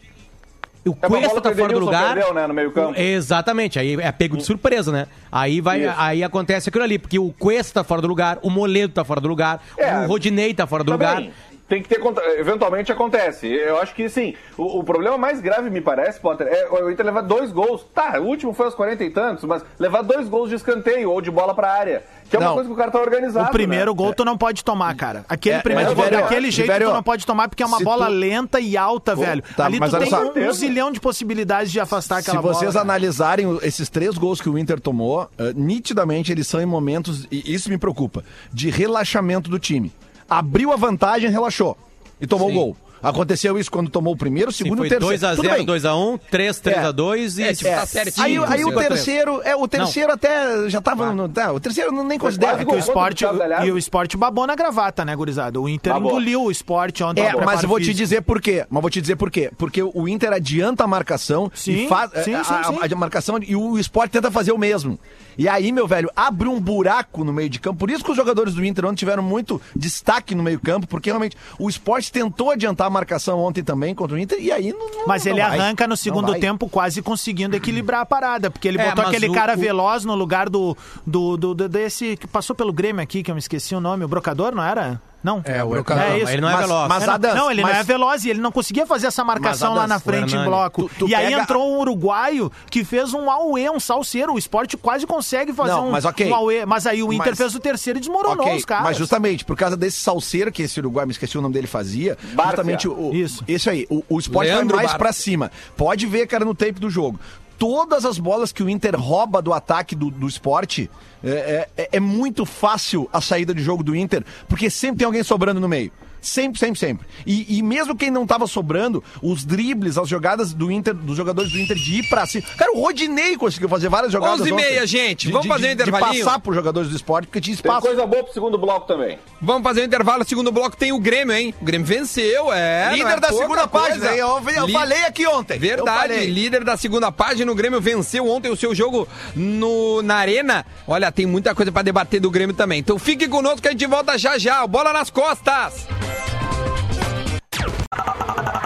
[0.86, 2.14] O Cuesta tá fora do lugar.
[2.14, 3.00] perdeu, né, no meio-campo.
[3.00, 5.08] Exatamente, aí é pego de surpresa, né?
[5.32, 5.94] Aí vai, Isso.
[5.98, 9.20] aí acontece aquilo ali, porque o Cuesta tá fora do lugar, o Moledo tá fora
[9.20, 11.34] do lugar, É, o Rodinei tá fora do Também, lugar.
[11.68, 12.00] Tem que ter.
[12.38, 13.48] Eventualmente acontece.
[13.48, 14.36] Eu acho que sim.
[14.56, 17.84] O, o problema mais grave, me parece, Potter, é o Inter levar dois gols.
[17.94, 21.20] Tá, o último foi aos 40 e tantos, mas levar dois gols de escanteio ou
[21.22, 22.04] de bola pra área.
[22.30, 22.54] Que é uma Não.
[22.56, 23.48] coisa que o cara tá organizado.
[23.50, 23.98] O primeiro né?
[23.98, 25.26] gol tu não pode tomar, cara.
[25.28, 27.78] Aquele É, primeiro gol velho, daquele jeito velho, tu não pode tomar porque é uma
[27.80, 29.44] se bola tu- lenta e alta, velho.
[29.56, 30.24] tá, Ali mas tu olha tem só.
[30.24, 32.54] um, um zilhão de possibilidades de afastar Se aquela bola.
[32.54, 32.84] vocês cara.
[32.84, 37.28] analisarem o- esses três gols que o Inter tomou, eh, nitidamente eles são em momentos,
[37.32, 38.24] e isso me preocupa,
[38.54, 39.92] de relaxamento do time.
[40.30, 41.78] Abriu a vantagem, relaxou.
[42.20, 42.78] E tomou o gol.
[43.04, 45.16] Aconteceu isso quando tomou o primeiro, o segundo e o terceiro.
[45.16, 45.64] 2x0, Tudo bem.
[45.64, 47.44] 2x1, 3, 3x2 e.
[47.44, 48.44] É, tipo, tá certinho.
[48.44, 51.14] Aí, aí o terceiro, é, o terceiro até já tava.
[51.14, 52.54] No, tá, o terceiro nem considero.
[52.54, 53.68] quase É que o esporte, Galhardo.
[53.68, 55.62] e o esporte babou na gravata, né, gurizada?
[55.62, 56.10] O Inter Babou.
[56.12, 57.22] engoliu o esporte ontem.
[57.22, 57.98] É, no mas preparo eu vou te físico.
[58.04, 58.66] dizer por quê.
[58.72, 59.52] Mas vou te dizer por quê.
[59.56, 62.94] Porque o Inter adianta a marcação Sim, e faz sim, a, sim, a- sim.
[62.94, 64.98] a marcação e o Sport tenta fazer o mesmo.
[65.38, 67.78] E aí, meu velho, abre um buraco no meio de campo.
[67.80, 71.10] Por isso que os jogadores do Inter ontem tiveram muito destaque no meio campo, porque
[71.10, 74.80] realmente o Sport tentou adiantar a marcação ontem também contra o Inter e aí não,
[74.92, 75.60] não- Mas não ele vai.
[75.60, 79.34] arranca no segundo tempo quase conseguindo equilibrar a parada, porque ele É, botou aquele o-
[79.34, 83.22] cara o- veloz no lugar do, do, do, do- desse que passou pelo Grêmio aqui,
[83.24, 85.02] que eu me esqueci o nome, o Brocador, não era?
[85.26, 85.42] Não.
[85.44, 86.04] É, o Brocador.
[86.04, 86.32] É isso.
[86.32, 86.88] Ele não é Mas- veloz.
[86.88, 89.08] mas É, não, Adams, não, ele não mas- é veloz e ele não conseguia fazer
[89.08, 90.84] essa marcação lá na frente em bloco.
[90.88, 94.34] tu- tu e aí pega- entrou um uruguaio que fez um auê, um salseiro.
[94.34, 96.30] O esporte quase consegue fazer Não, um, mas ok.
[96.30, 96.64] um auê.
[96.66, 98.84] Mas aí o Inter Mas- fez o terceiro e desmoronou Ok, os caras.
[98.84, 102.16] Mas justamente por causa desse salseiro que esse Uruguai, me esqueci o nome dele, fazia,
[102.34, 102.46] Bárcia.
[102.52, 103.44] justamente o, Isso.
[103.48, 105.00] Isso aí, o, o esporte Leandro vai mais Bárcia.
[105.00, 105.52] pra cima.
[105.76, 107.20] Pode ver, cara, no tape do jogo.
[107.58, 110.90] Todas as bolas que o Inter rouba do ataque do, do esporte,
[111.24, 115.24] é, é- é muito fácil a saída de jogo do Inter, porque sempre tem alguém
[115.24, 115.92] sobrando no meio.
[116.28, 117.08] Sempre, sempre, sempre.
[117.26, 121.52] E, e mesmo quem não tava sobrando, os dribles, as jogadas do Inter, dos jogadores
[121.52, 122.44] do Inter de ir pra cima.
[122.58, 124.42] Cara, o Rodinei conseguiu fazer várias jogadas.
[124.42, 124.88] 11 e meia, ontem.
[124.88, 125.28] gente.
[125.28, 126.14] De- Vamos de- fazer um intervalinho?
[126.14, 127.86] De passar pros jogadores do esporte, porque tinha Tem espaço.
[127.88, 129.20] coisa boa pro segundo bloco também.
[129.42, 130.24] Vamos fazer um intervalo.
[130.26, 131.54] Segundo bloco tem o Grêmio, hein?
[131.62, 132.88] O Grêmio venceu, é.
[132.90, 133.88] não Líder é da segunda coisa.
[133.90, 134.12] página?
[134.16, 135.60] Eu, eu Li- falei aqui ontem.
[135.60, 140.66] Verdade, líder da segunda página, o Grêmio venceu ontem o seu jogo no, na Arena.
[140.88, 142.80] Olha, tem muita coisa pra debater do Grêmio também.
[142.80, 144.66] Então fique conosco que a gente volta já já.
[144.66, 145.86] Bola nas costas.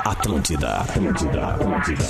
[0.05, 2.03] Atlântida, Atlântida, Atlântida.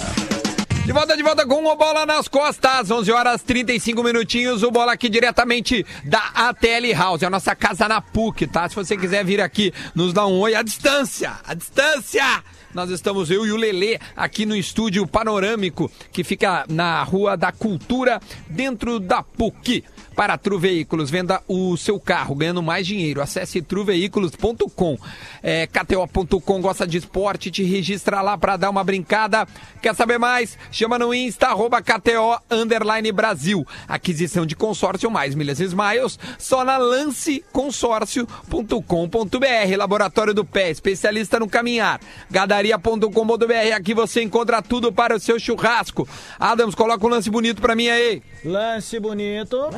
[0.86, 4.94] De volta, de volta com o Bola nas Costas, 11 horas 35 minutinhos, o Bola
[4.94, 8.68] aqui diretamente da ATL House, a nossa casa na PUC, tá?
[8.68, 12.44] Se você quiser vir aqui, nos dá um oi à distância, à distância!
[12.74, 17.52] Nós estamos, eu e o Lelê, aqui no estúdio panorâmico, que fica na Rua da
[17.52, 19.84] Cultura, dentro da PUC.
[20.20, 23.22] Para Tru Veículos, venda o seu carro ganhando mais dinheiro.
[23.22, 24.98] Acesse truveículos.com.
[25.42, 29.48] É, KTO.com gosta de esporte, te registra lá para dar uma brincada.
[29.82, 30.58] Quer saber mais?
[30.74, 33.66] Chama no Insta, arroba KTO Underline Brasil.
[33.88, 39.78] Aquisição de consórcio mais milhas e smiles, só na lanceconsórcio.com.br.
[39.78, 42.02] Laboratório do Pé, especialista no caminhar.
[42.30, 46.06] Gadaria.com.br, aqui você encontra tudo para o seu churrasco.
[46.38, 48.22] Adams, coloca um lance bonito para mim aí.
[48.44, 49.70] Lance bonito.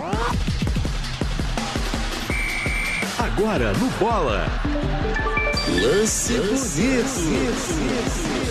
[3.18, 4.46] Agora no Bola.
[5.82, 8.51] Lance bonito.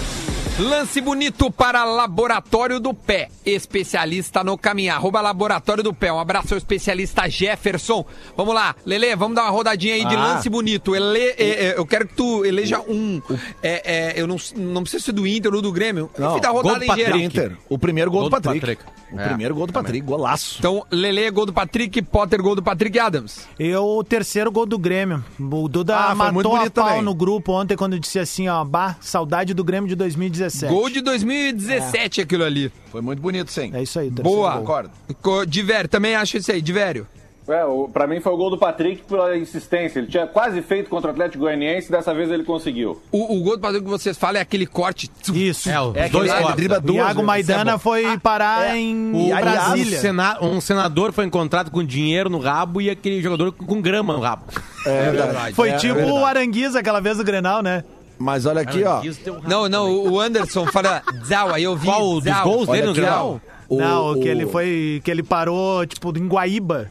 [0.60, 4.96] Lance bonito para Laboratório do Pé, especialista no caminhar.
[4.96, 6.12] Arroba Laboratório do Pé.
[6.12, 8.04] Um abraço ao especialista Jefferson.
[8.36, 10.18] Vamos lá, Lele, vamos dar uma rodadinha aí de Ah.
[10.34, 10.94] lance bonito.
[10.94, 13.22] Ele, é, é, eu quero que tu eleja um.
[13.62, 16.10] É, é, eu não, não preciso ser do Inter ou do Grêmio.
[16.18, 16.86] Não, Enfim, da rodada gol do.
[16.86, 17.24] Patrick.
[17.24, 17.56] Inter.
[17.68, 18.60] O primeiro gol, Gol do do Patrick.
[18.60, 19.00] Patrick.
[19.12, 20.56] O É, primeiro gol do Patrick, golaço.
[20.58, 23.48] Então, Lele, gol do Patrick, Potter, gol do Patrick Adams.
[23.58, 25.24] Eu, o terceiro gol do Grêmio.
[25.40, 27.02] O Duda Ah, matou a pau também.
[27.02, 30.49] no grupo ontem quando disse assim, ó, bah, saudade do Grêmio de 2017.
[30.68, 32.72] Gol de 2017, aquilo ali.
[32.90, 33.70] Foi muito bonito, sim.
[33.74, 34.50] É isso aí, Boa.
[34.52, 34.60] gol.
[34.60, 34.90] Concordo.
[35.22, 37.06] Co- Divério, também acho isso aí, Divério.
[37.48, 39.98] É, o, pra mim foi o gol do Patrick pela insistência.
[39.98, 43.02] Ele tinha quase feito contra o Atlético Goianiense, dessa vez ele conseguiu.
[43.10, 45.10] O, o gol do Patrick que vocês falam é aquele corte.
[45.34, 45.68] Isso.
[45.68, 46.54] É, os É dois cortes.
[46.56, 47.26] dribla O duas Iago vezes.
[47.26, 48.78] Maidana é foi parar é.
[48.78, 49.98] em aliás, Brasília.
[49.98, 54.12] Um, sena- um senador foi encontrado com dinheiro no rabo e aquele jogador com grama
[54.12, 54.44] no rabo.
[54.86, 55.54] É verdade.
[55.54, 56.18] Foi É tipo verdade.
[56.18, 57.82] o Aranguiza aquela vez do Grenal, né?
[58.20, 59.00] Mas olha aqui, ó.
[59.48, 61.86] Não, não, o Anderson fala Zau, aí eu vi.
[61.86, 62.44] Qual dos Zau.
[62.44, 63.40] gols dele no Grenal?
[63.70, 65.00] Não, que o- ele foi.
[65.02, 66.90] Que ele parou, tipo, em Guaíba.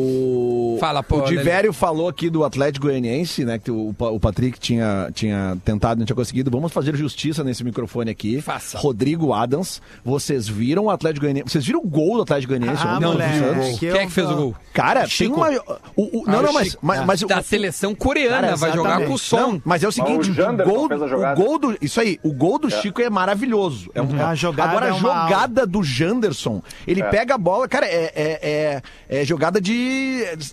[0.00, 3.58] O, Fala, pô, o Divério falou aqui do Atlético Goianiense, né?
[3.58, 6.50] Que o, o Patrick tinha, tinha tentado, não tinha conseguido.
[6.52, 8.40] Vamos fazer justiça nesse microfone aqui.
[8.40, 8.78] Faça.
[8.78, 11.50] Rodrigo Adams, vocês viram o Atlético Goianiense?
[11.50, 13.78] Vocês viram o gol do Atlético Goianiense Ah, não, Santos?
[13.80, 14.56] Quem é que fez o gol?
[14.72, 15.34] Cara, Chico.
[15.34, 15.62] tem uma.
[15.96, 16.76] O, o- não, Ah, não, mas.
[16.80, 19.36] Mas, mas o- Da seleção coreana, Cara, vai jogar com o som.
[19.36, 20.34] Não, mas é o seguinte, o
[20.64, 21.76] gol, o gol do.
[21.82, 23.90] Isso aí, o gol do Chico é maravilhoso.
[23.94, 27.66] É um- A jogada agora, é a uma jogada do Janderson, ele pega a bola,
[27.66, 29.87] cara, é, é, é, é jogada de.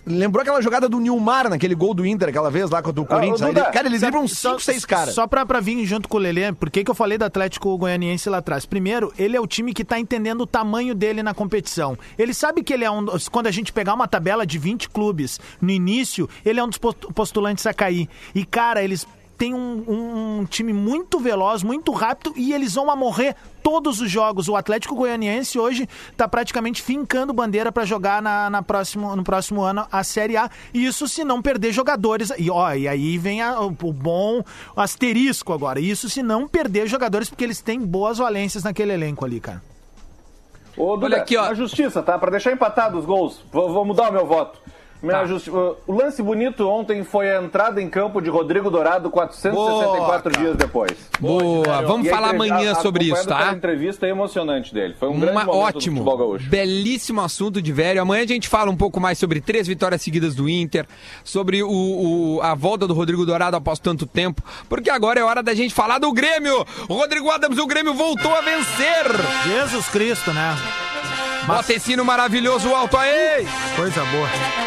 [0.06, 3.40] Lembrou aquela jogada do Nilmar naquele gol do Inter, aquela vez lá contra o Corinthians?
[3.40, 5.14] ô, Aí Duda, ele- cara, ele dribla uns Só- 5, 6 caras.
[5.14, 7.76] Só pra, pra vir junto com o Lelê, por que, que eu falei do Atlético
[7.76, 8.64] Goianiense lá atrás?
[8.66, 11.96] Primeiro, ele é o time que tá entendendo o tamanho dele na competição.
[12.18, 13.04] Ele sabe que ele é um.
[13.30, 16.78] Quando a gente pegar uma tabela de 20 clubes no início, ele é um dos
[16.78, 18.08] postu- postulantes a cair.
[18.34, 22.96] E, cara, eles têm um, um- time muito veloz, muito rápido e eles vão a
[22.96, 24.48] morrer todos os jogos.
[24.48, 29.62] O Atlético Goianiense hoje tá praticamente fincando bandeira pra jogar na, na próximo, no próximo
[29.62, 30.48] ano a Série A.
[30.72, 32.32] Isso se não perder jogadores.
[32.38, 34.42] E, ó, e aí vem a- o, bom
[34.76, 35.80] asterisco agora.
[35.80, 39.62] Isso se não perder jogadores, porque eles têm boas valências naquele elenco ali, cara.
[40.76, 41.46] Ô, Duda, Olha aqui, ó.
[41.46, 42.18] Na justiça, tá?
[42.18, 43.40] Pra deixar empatado os gols.
[43.50, 44.60] Vou, vou mudar o meu voto.
[45.00, 45.24] Tá.
[45.86, 50.56] O lance bonito ontem foi a entrada em campo de Rodrigo Dourado 464 Boa, dias
[50.56, 50.92] depois.
[51.20, 53.52] Boa, vamos E a falar amanhã a- sobre isso, tá?
[53.52, 54.94] entrevista emocionante dele.
[54.98, 56.48] Foi um grande Uma, do ótimo, gaúcho.
[56.48, 58.00] belíssimo assunto de velho.
[58.02, 60.86] Amanhã a gente fala um pouco mais sobre três vitórias seguidas do Inter,
[61.22, 65.42] sobre o, o- a volta do Rodrigo Dourado após tanto tempo, porque agora é hora
[65.42, 66.64] da gente falar do Grêmio.
[66.88, 69.04] O Rodrigo Adams, o Grêmio voltou a vencer.
[69.46, 70.56] Jesus Cristo, né?
[71.46, 73.46] Bota esse sino maravilhoso alto aí.
[73.76, 74.65] Coisa boa.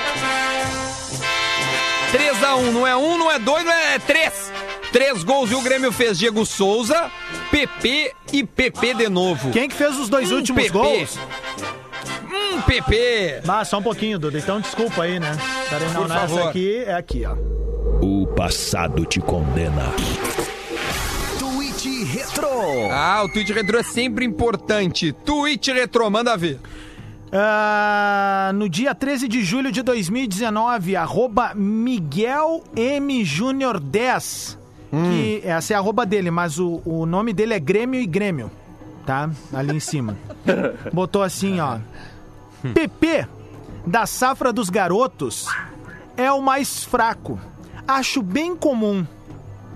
[2.11, 4.51] 3x1, não é um, não é dois, não é, é três.
[4.91, 7.11] Três gols e o Grêmio fez Diego Souza,
[7.51, 9.51] PP e PP de novo.
[9.51, 10.73] Quem que fez os dois Hum, últimos PP.
[10.77, 11.19] gols?
[12.31, 13.41] Hum, PP.
[13.47, 14.37] Ah, só um pouquinho, Duda.
[14.39, 15.31] Então desculpa aí, né?
[15.69, 16.49] Peraí, não, Por não é essa favor.
[16.49, 17.35] aqui, é aqui, ó.
[18.03, 19.93] O passado te condena.
[21.37, 22.49] Tweet Retro.
[22.91, 25.11] Ah, o tweet retrô é sempre importante.
[25.11, 26.59] Tweet retrô, manda ver.
[27.31, 33.23] Ah, no dia 13 de julho de 2019, arroba Miguel M.
[33.23, 34.57] Júnior 10.
[34.89, 38.49] Que essa é a arroba dele, mas o, o nome dele é Grêmio e Grêmio.
[39.05, 39.29] Tá?
[39.53, 40.17] Ali em cima.
[40.91, 41.77] Botou assim, ó.
[42.73, 43.27] PP,
[43.85, 45.47] da safra dos garotos,
[46.17, 47.39] é o mais fraco.
[47.87, 49.05] Acho bem comum.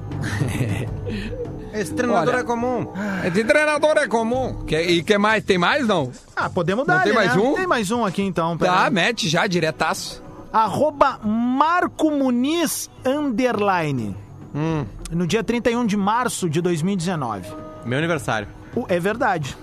[1.73, 2.41] Esse treinador Olha.
[2.41, 2.87] é comum.
[3.25, 4.63] Esse treinador é comum.
[4.65, 5.43] Quer- e que mais?
[5.43, 6.11] Tem mais, não?
[6.35, 7.17] Ah, podemos dar, tem né?
[7.25, 7.53] mais um?
[7.55, 8.57] Tem mais um aqui então.
[8.57, 8.93] pera Tá, aí.
[8.93, 10.21] mete já, diretaço.
[10.51, 14.15] arroba Marco Muniz underline.
[14.53, 14.85] Hum.
[15.11, 17.47] No dia 31 de março de 2019.
[17.85, 18.47] Meu aniversário.
[18.75, 19.57] O- é verdade.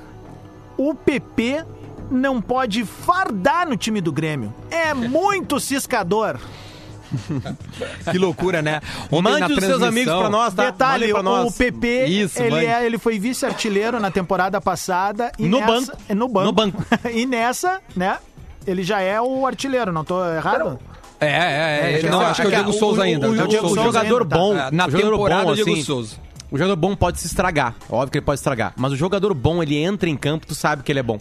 [0.76, 1.64] o PP
[2.10, 4.52] não pode fardar no time do Grêmio.
[4.70, 6.40] É muito ciscador.
[8.10, 8.80] Que loucura, né?
[9.10, 10.64] Ontem Mande na os seus amigos pra nós, tá?
[10.70, 11.52] Detalhe, pra nós.
[11.54, 15.32] o PP, Isso, ele, é, ele foi vice-artilheiro na temporada passada.
[15.38, 15.92] E No nessa, banco.
[16.08, 16.46] é, No banco.
[16.46, 16.82] No banco.
[17.12, 18.18] e nessa, né,
[18.66, 20.78] ele já é o artilheiro, não tô errado?
[21.20, 21.98] É, é, é.
[21.98, 23.28] ele não, é, acho que é o é, Diego Souza ainda.
[23.28, 23.66] o- o o Diego.
[23.66, 24.36] O jogador ainda, tá.
[24.38, 26.16] bom, É, na o jogador temporada, bom, o Diego assim, Souza.
[26.50, 27.74] O jogador bom pode se estragar.
[27.88, 28.72] Óbvio que ele pode estragar.
[28.76, 31.18] Mas o jogador bom, ele entra em campo, tu sabe que ele é bom.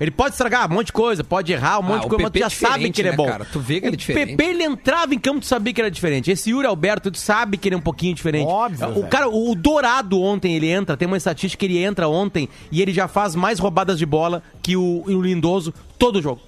[0.00, 2.22] Ele pode estragar um monte de coisa, pode errar um monte Ah, de o coisa,
[2.22, 3.26] mas tu já é sabe que ele é né, bom.
[3.26, 3.44] cara?
[3.44, 4.30] Tu vê que ele é o diferente.
[4.36, 6.30] PP, ele entrava em campo, tu sabia que ele é diferente.
[6.30, 8.46] Esse Yuri Alberto, tu sabe que ele é um pouquinho diferente.
[8.48, 9.08] Óbvio, O velho.
[9.08, 12.92] cara, o Dourado ontem, ele entra, tem uma estatística que ele entra ontem e ele
[12.94, 16.40] já faz mais roubadas de bola que o, o Lindoso todo jogo.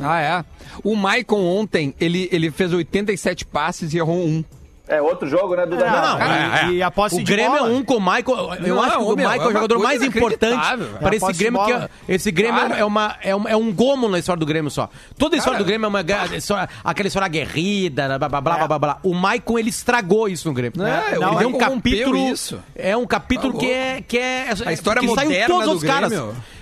[0.00, 0.44] Ah, é.
[0.84, 4.42] O Maicon ontem, ele, ele fez 87 passes e errou um.
[4.88, 5.84] É outro jogo, né, Duda?
[5.84, 7.68] Não, não, e, é, e a posse o de Grêmio bola.
[7.70, 8.54] é um com o Michael.
[8.64, 10.62] Eu Não, acho que o Michael é é o uma jogador mais importante
[11.00, 11.64] para É esse Grêmio.
[11.64, 12.76] Que é- esse Grêmio Cara.
[12.76, 14.88] é, uma, é, um, é um gomo na história do Grêmio só.
[15.18, 15.64] Toda a história Cara.
[15.64, 16.04] do Grêmio é uma
[16.36, 18.98] história- aquela história aguerrida, blá blá blá blá blá blá.
[19.02, 20.80] O Michael ele estragou isso no Grêmio.
[20.84, 22.16] É, ele o deu um capítulo.
[22.32, 22.60] isso.
[22.74, 24.46] É um capítulo Tá que é, que é.
[24.66, 26.12] A história que saiu moderna todos do os caras.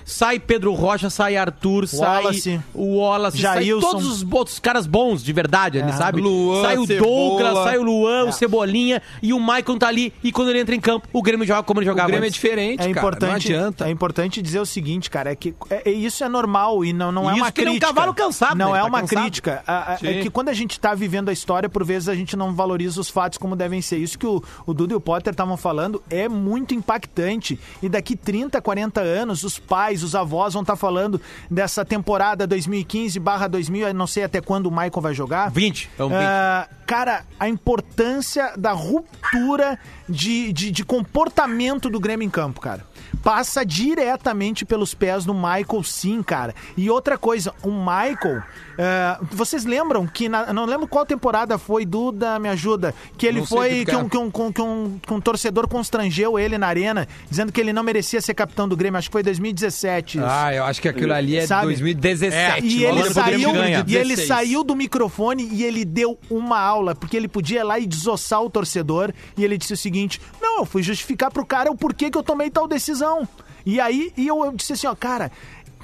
[0.05, 2.61] Sai Pedro Rocha, sai Arthur, sai Wallace.
[2.75, 3.91] o Wallace, sai Jailson.
[3.91, 6.21] todos os outros caras bons de verdade, ele sabe?
[6.21, 7.11] Luan, sai o Cebola.
[7.11, 10.13] Douglas, sai o Luan, o Cebolinha e o Maicon tá ali.
[10.23, 12.29] E quando ele entra em campo, o Grêmio joga como ele O jogava Grêmio é
[12.29, 12.35] antes.
[12.35, 12.91] diferente, É cara.
[12.91, 13.89] importante, Não adianta.
[13.89, 17.11] é importante dizer o seguinte, cara, é que é- é- isso é normal e não,
[17.11, 17.95] não é Isso uma que ele é um crítica.
[17.95, 18.79] cavalo cansado, Não né?
[18.79, 19.21] é tá uma cansado.
[19.23, 19.63] crítica.
[19.67, 22.37] A- a- é que quando a gente tá vivendo a história, por vezes a gente
[22.37, 23.97] não valoriza os fatos como devem ser.
[23.99, 27.59] Isso que o, o Dudu e o Potter estavam falando é muito impactante.
[27.83, 33.19] E daqui 30, 40 anos, os pais, os avós vão estar falando dessa temporada 2015
[33.21, 35.51] barra 2000, eu não sei até quando o Michael vai jogar.
[35.51, 35.91] 20.
[35.99, 36.19] É um 20.
[36.19, 42.85] Ah, cara, a importância da ruptura de, de, de comportamento do Grêmio em campo, cara.
[43.23, 46.55] Passa diretamente pelos pés do Michael, sim, cara.
[46.77, 48.43] E outra coisa, o Michael.
[48.79, 50.29] ah, vocês lembram que.
[50.29, 52.93] na- não lembro qual temporada foi, Duda, me ajuda.
[53.17, 53.85] Que ele Não foi.
[53.85, 53.97] que é.
[53.97, 57.51] um, que, um, que, um, que um- que um torcedor constrangeu ele na arena, dizendo
[57.53, 58.99] que ele não merecia ser capitão do Grêmio.
[58.99, 60.19] Acho que foi 2017.
[60.19, 60.27] isso.
[60.29, 61.67] Ah, eu acho que aquilo ali é Sabe?
[61.67, 62.67] 2017.
[62.67, 63.55] E logo ele, saiu,
[63.87, 64.29] e ele 16.
[64.29, 68.43] saiu do microfone e ele deu uma aula, porque ele podia ir lá e desossar
[68.43, 69.13] o torcedor.
[69.37, 72.23] E ele disse o seguinte: Não, eu fui justificar pro cara o porquê que eu
[72.23, 73.27] tomei tal decisão.
[73.65, 75.31] E aí e eu, eu disse assim: Ó, cara.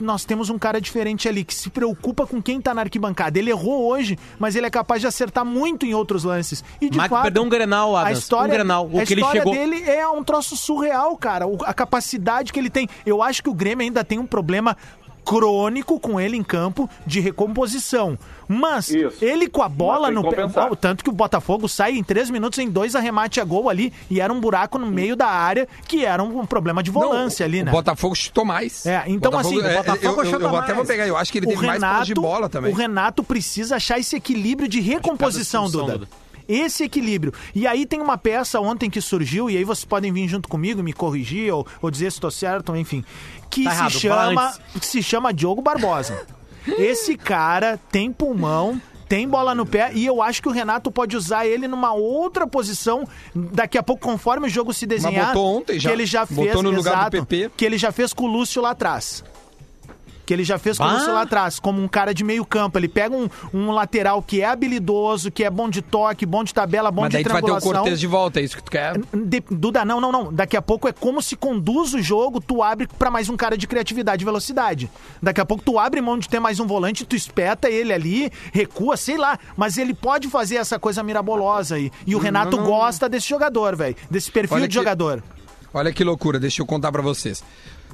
[0.03, 3.38] Nós temos um cara diferente ali que se preocupa com quem tá na arquibancada.
[3.38, 6.64] Ele errou hoje, mas ele é capaz de acertar muito em outros lances.
[6.81, 8.18] E de Michael fato, perdeu um Grenal, a Adams.
[8.20, 11.44] história, Um Grenal, o a que ele chegou- dele é um troço surreal, cara.
[11.66, 12.88] A capacidade que ele tem.
[13.05, 14.74] Eu acho que o Grêmio ainda tem um problema
[15.22, 18.18] crônico com ele em campo de recomposição.
[18.52, 19.24] Mas Isso.
[19.24, 20.38] ele com a bola no pé.
[20.80, 24.20] Tanto que o Botafogo sai em três minutos em dois arremate a gol ali e
[24.20, 27.46] era um buraco no meio da área que era um, um problema de Não, volância
[27.46, 27.70] ali, né?
[27.70, 28.84] O Botafogo chutou mais.
[28.84, 30.76] É, então Botafogo- assim, é, o Botafogo eu, eu, eu até mais.
[30.76, 32.72] vou pegar, eu acho que ele teve mais posse de bola também.
[32.72, 35.92] O Renato precisa achar esse equilíbrio de recomposição, Duda.
[35.98, 36.08] Duda.
[36.48, 37.32] Esse equilíbrio.
[37.54, 40.82] E aí tem uma peça ontem que surgiu, e aí vocês podem vir junto comigo,
[40.82, 43.04] me corrigir ou, ou dizer se estou certo, enfim.
[43.48, 46.26] Que Tá se errado, chama se chama Diogo Barbosa.
[46.78, 51.16] Esse cara tem pulmão, tem bola no pé e eu acho que o Renato pode
[51.16, 55.28] usar ele numa outra posição daqui a pouco, conforme o jogo se desenhar.
[55.28, 55.90] botou ontem já.
[55.90, 57.50] Que ele já Botou fez no lugar do exato, PP.
[57.56, 59.24] Que ele já fez com o Lúcio lá atrás.
[60.30, 60.84] Que ele já fez com.
[60.84, 62.78] Lúcio lá atrás, como um cara de meio campo.
[62.78, 66.54] Ele pega um, um lateral que é habilidoso, que é bom de toque, bom de
[66.54, 67.72] tabela, bom Mas de daí tu vai ter o triangulação.
[67.82, 68.96] Cortez de volta, é isso que tu quer?
[69.12, 70.32] De- Duda, não, não, não.
[70.32, 73.58] Daqui a pouco é como se conduz o jogo, tu abre pra mais um cara
[73.58, 74.88] de criatividade e velocidade.
[75.20, 78.30] Daqui a pouco tu abre mão de ter mais um volante, tu espeta ele ali,
[78.52, 79.36] recua, sei lá.
[79.56, 81.90] Mas ele pode fazer essa coisa mirabolosa aí.
[82.06, 83.96] E o Renato gosta desse jogador, velho.
[84.08, 85.24] Desse perfil Olha de que- jogador.
[85.74, 87.42] Olha que loucura, deixa eu contar pra vocês.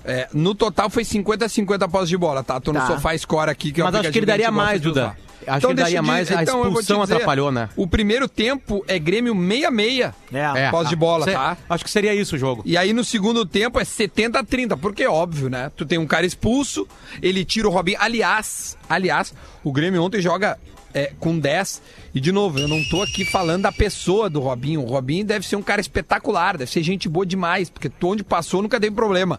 [0.09, 2.61] É, no total foi 50 a 50 posse de bola, tá?
[2.61, 2.87] Tô no Tá.
[2.87, 5.17] sofá score aqui que é o Mas acho que ele daria mais, Duda.
[5.47, 7.69] Acho que ele deixa daria mais, a te expulsão dizer, atrapalhou, né?
[7.77, 10.71] O primeiro tempo é Grêmio 66 É.
[10.71, 11.57] posse de bola, tá?
[11.69, 12.63] Acho que seria isso o jogo.
[12.65, 15.71] E aí no segundo tempo é 70 a 30, porque é óbvio, né?
[15.77, 16.87] Tu tem um cara expulso,
[17.21, 17.99] ele tira o Robinho.
[18.01, 20.59] Aliás, aliás, o Grêmio ontem joga
[20.95, 21.83] é, com 10.
[22.15, 24.83] E de novo, eu não tô aqui falando da pessoa do Robinho.
[24.83, 28.25] O Robinho deve ser um cara espetacular, deve ser gente boa demais, porque tu onde
[28.25, 29.39] passou nunca teve problema.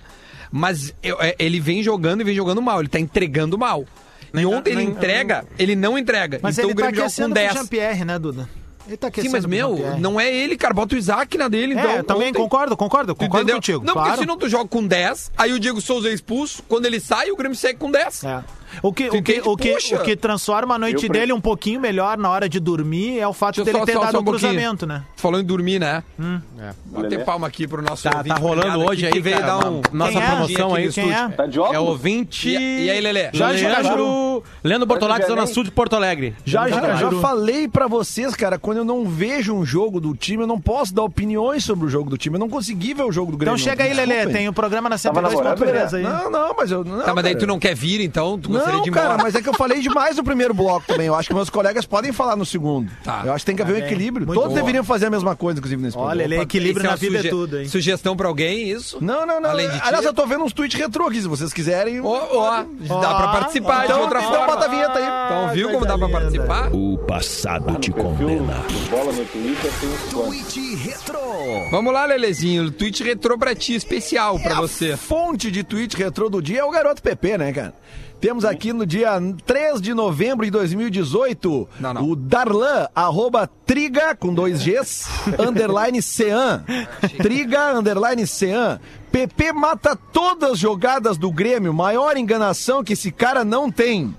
[0.51, 3.86] Mas eu- é, ele vem jogando e vem jogando mal, ele tá entregando mal.
[4.33, 6.39] E ontem ele entrega, ele não entrega.
[6.43, 7.53] Mas então ele o tá Grêmio joga com aquecendo pro 10.
[7.53, 8.49] Jean-Pierre, né, Duda?
[8.88, 10.73] Ele tá Sim, mas meu, não é ele, cara.
[10.73, 11.91] Bota o Isaac na dele, então.
[11.91, 12.39] É, também ontem.
[12.39, 13.55] concordo, concordo, concordo entendeu?
[13.57, 13.83] contigo.
[13.86, 14.10] Não, claro.
[14.10, 17.29] porque senão tu joga com 10, aí o Diego Souza é expulso, quando ele sai,
[17.29, 18.24] o Grêmio segue com 10.
[18.24, 18.43] É.
[18.82, 22.18] O que, o que, o que, o que transforma a noite dele um pouquinho melhor
[22.18, 24.86] na hora de dormir é o fato dele ter só- dado só um um cruzamento,
[24.86, 25.03] né?
[25.15, 26.03] Tu falou em dormir, né?
[26.59, 26.72] É.
[26.86, 29.82] Bater palma aqui pro nosso Tá, ouvinte tá rolando hoje aí, veio cara, dar um...
[29.91, 30.26] nossa é?
[30.28, 30.91] promoção aí.
[30.91, 31.28] Quem é?
[31.30, 31.82] Tá de É óculos?
[31.82, 32.49] o ouvinte...
[32.49, 33.30] E, e aí, Lelê?
[33.34, 34.43] Jorge Cajuru.
[34.63, 35.47] Leandro, Bortolatti, Jorge Zona.
[35.47, 36.36] Sul de Porto Alegre.
[36.45, 40.47] Já, já, falei pra vocês, cara, quando eu não vejo um jogo do time, eu
[40.47, 42.36] não posso dar opiniões sobre o jogo do time.
[42.36, 43.55] Eu não consegui ver o jogo do Grêmio.
[43.55, 44.28] Então chega aí, Lelê.
[44.28, 46.03] Tem o programa na Tava namorando, 102.3 aí.
[46.03, 46.84] Não, não, mas eu.
[46.84, 48.38] Não, Tá, mas daí tu não quer vir, então?
[48.38, 49.24] Tu gostaria Não, de ir cara, embora?
[49.24, 51.08] mas é que eu falei demais no primeiro bloco também.
[51.08, 52.91] Eu acho que meus colegas podem falar no segundo.
[53.03, 53.24] Tá.
[53.26, 54.26] Eu acho que tem que haver um equilíbrio.
[54.28, 54.60] Muito Todos bom.
[54.60, 57.30] deveriam fazer a mesma coisa, inclusive, nesse Olha, ele é equilíbrio Isso na vida é
[57.30, 57.68] tudo, hein?
[57.68, 58.97] Sugestão pra alguém, isso?
[59.01, 59.49] Não, não, não.
[59.49, 59.82] Além de ti?
[59.86, 61.99] Aliás, eu tô vendo uns tweets retrô aqui, se vocês quiserem.
[62.01, 62.64] Ó, ó,
[63.01, 64.47] dá pra participar de Então, outra então forma.
[64.47, 65.05] bota a vinheta aí.
[65.05, 66.70] Então, viu como dá pra participar?
[66.74, 68.64] O passado te Perfil condena.
[68.89, 69.72] Bola no Twitter.
[70.12, 71.18] Tweet Retro.
[71.72, 72.70] Vamos lá, Lelezinho.
[72.72, 74.95] Tweet retrô pra ti, especial pra É a você.
[74.97, 77.74] fonte de tweet retrô do dia é o Garoto PP, né, cara?
[78.20, 79.11] Temos aqui no dia
[79.45, 82.09] 3 de novembro de 2018 Não, não.
[82.09, 85.07] o Darlan, arroba Triga, com dois Gs,
[85.39, 86.63] underline Cean.
[87.22, 88.80] Triga, underline Cean.
[89.11, 94.13] PP mata todas as jogadas do Grêmio, maior enganação que esse cara não tem.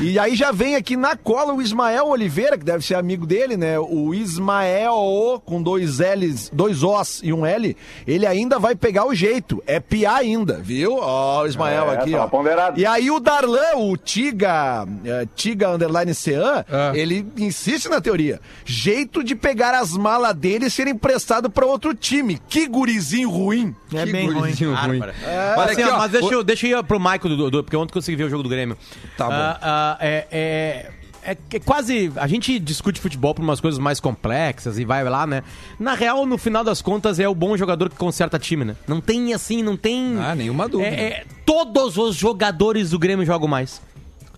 [0.00, 3.56] E aí já vem aqui na cola o Ismael Oliveira, que deve ser amigo dele,
[3.56, 3.78] né?
[3.78, 9.14] O Ismael com dois L's, dois Os e um L, ele ainda vai pegar o
[9.14, 9.62] jeito.
[9.66, 10.96] É piar ainda, viu?
[10.98, 12.28] Ó, o Ismael É, aqui, tava ó.
[12.28, 12.80] ponderado.
[12.80, 16.92] E aí o Darlan, o Tiga, eh, Tiga underline Cean, É.
[16.98, 18.40] ele insiste na teoria.
[18.64, 22.40] Jeito de pegar as malas dele e ser emprestado pra outro time.
[22.48, 23.74] Que gurizinho ruim.
[23.92, 24.34] É Que bem ruim.
[24.40, 24.98] gurizinho ruim.
[25.00, 25.14] Bárbara.
[25.56, 25.98] Olha Assim, aqui, ó, ó.
[25.98, 28.30] mas deixa eu, deixa eu ir pro Maico, do, do- porque ontem consegui ver o
[28.30, 28.76] jogo do Grêmio.
[29.16, 29.32] Tá bom.
[29.34, 30.90] Ah, ah, é, é,
[31.32, 32.12] é, é quase.
[32.16, 35.42] A gente discute futebol por umas coisas mais complexas e vai lá, né?
[35.78, 38.76] Na real, no final das contas, é o bom jogador que conserta time, né?
[38.86, 40.16] Não tem assim, não tem.
[40.18, 40.90] Ah, nenhuma dúvida.
[40.90, 43.80] É, é, todos os jogadores do Grêmio jogam mais.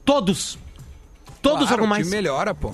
[0.04, 0.58] Todos.
[1.42, 2.06] Todos Claro, jogam o mais.
[2.06, 2.72] time melhora, pô.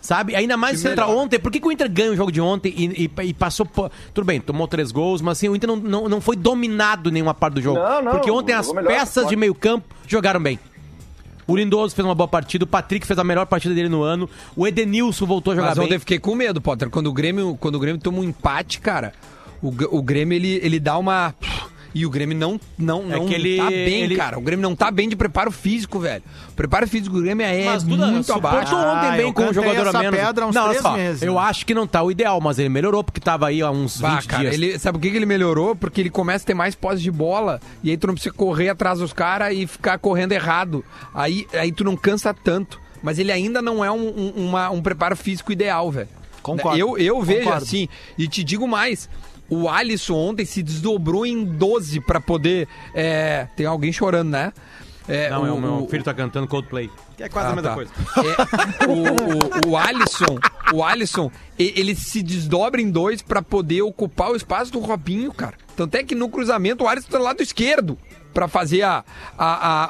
[0.00, 0.34] Sabe?
[0.34, 1.22] Ainda mais se entrar melhor.
[1.22, 1.38] ontem.
[1.38, 3.64] Por que, que o Inter ganha o jogo de ontem e, e- e passou.
[3.64, 7.08] pô, Tudo bem, tomou três gols, mas assim, o Inter não, não, não foi dominado
[7.08, 7.78] em nenhuma parte do jogo.
[7.78, 9.36] Não, não, porque ontem as melhor, peças de pode.
[9.36, 10.58] meio-campo jogaram bem.
[11.46, 14.28] O Lindoso fez uma boa partida, o Patrick fez a melhor partida dele no ano,
[14.56, 15.86] o Edenilson voltou a jogar Mas bem.
[15.86, 16.88] ontem eu fiquei com medo, Potter.
[16.88, 19.12] Quando o Grêmio, quando o Grêmio toma um empate, cara,
[19.60, 21.34] o, o Grêmio ele, ele dá uma.
[21.94, 24.38] E o Grêmio não, não, É não que ele- tá bem, ele- cara.
[24.38, 26.22] O Grêmio não tá bem de preparo físico, velho.
[26.48, 28.74] O preparo físico do Grêmio é Mas, Duda, muito abaixo.
[28.74, 30.18] ontem Ah, bem eu com um jogador a menos.
[30.18, 32.68] pedra uns não, três só, meses, eu acho que não tá o ideal, mas ele
[32.70, 34.54] melhorou porque tava aí há uns 20 Bah, cara, dias.
[34.54, 35.76] ele, sabe por que que ele melhorou?
[35.76, 38.70] Porque ele começa a ter mais posse de bola e aí tu não precisa correr
[38.70, 40.82] atrás dos caras e ficar correndo errado.
[41.14, 42.80] Aí, aí tu não cansa tanto.
[43.02, 46.08] Mas ele ainda não é um, um- uma- um preparo físico ideal, velho.
[46.40, 46.78] Concordo.
[46.78, 47.64] Eu, eu vejo Concordo.
[47.64, 49.08] assim, e te digo mais.
[49.54, 52.66] O Alisson ontem se desdobrou em 12 pra poder.
[52.94, 54.52] é, tem alguém chorando, né?
[55.08, 56.88] É, Não, é o o- meu o- filho tá cantando Coldplay.
[57.16, 57.74] Que é quase ah, a mesma tá.
[57.74, 57.90] coisa.
[58.18, 60.38] É, o, o, o Alisson,
[60.72, 65.32] o Alisson, e- ele se desdobra em dois pra poder ocupar o espaço do Robinho,
[65.32, 65.54] cara.
[65.76, 67.98] Tanto é que no cruzamento o Alisson tá do lado esquerdo
[68.32, 69.04] pra fazer a,
[69.36, 69.44] a,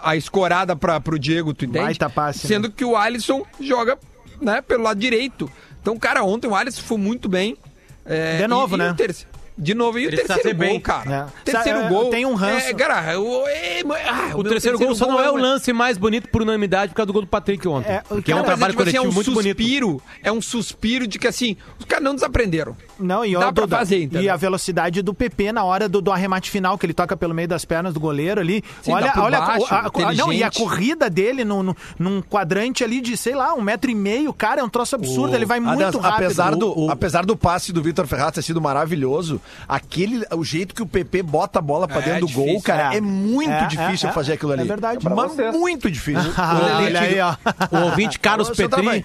[0.07, 1.85] a, a escorada pra, pro Diego, tu entende?
[1.85, 2.49] Baita passe, né?
[2.49, 3.99] Sendo que o Alisson joga
[4.41, 5.49] né, pelo lado direito.
[5.81, 7.57] Então, cara, ontem o Alisson foi muito bem.
[8.05, 8.91] É, De novo, e- e né?
[8.91, 9.27] o terce-
[9.57, 10.81] De novo, e o precisa terceiro gol, bem.
[10.81, 11.31] cara.
[11.39, 11.43] É.
[11.45, 12.11] Terceiro Sa- é, gol.
[12.11, 12.67] tem um ranço.
[12.69, 15.73] É, cara, o, é, ah, O meu terceiro gol só não é o uma- lance
[15.73, 17.93] mais bonito por unanimidade por causa do gol do Patrick ontem.
[17.93, 19.59] É, porque é um Mas trabalho tipo assim, coletivo é um muito bonito.
[19.59, 22.77] suspiro, é um suspiro de que assim, os caras não desaprenderam.
[22.99, 24.23] Não, e, Dá ó, pra Duda, fazer, entendeu?
[24.23, 27.35] e a velocidade do PP na hora do, do arremate final, que ele toca pelo
[27.35, 28.65] meio das pernas do goleiro ali.
[28.81, 32.83] Sim, olha, olha baixo, a, a- não, e a corrida dele no, no- num quadrante
[32.85, 35.61] ali de, sei lá, um metro e meio, cara, é um troço absurdo, ele vai
[35.61, 36.25] muito Aliás, rápido.
[36.25, 40.45] Apesar do, O- o- apesar do passe do Vitor Ferraz ter sido maravilhoso, aquele, o
[40.45, 42.99] jeito que o PP bota a bola pra É, dentro do difícil, gol, cara, é.
[42.99, 44.14] é, muito É, difícil é, é.
[44.14, 44.62] fazer aquilo ali.
[44.62, 45.05] É verdade.
[45.05, 45.55] Mas vocês.
[45.55, 46.32] muito difícil.
[46.36, 47.34] Ah, olha aí, ó.
[47.70, 49.05] O ouvinte Carlos Alô, Petri.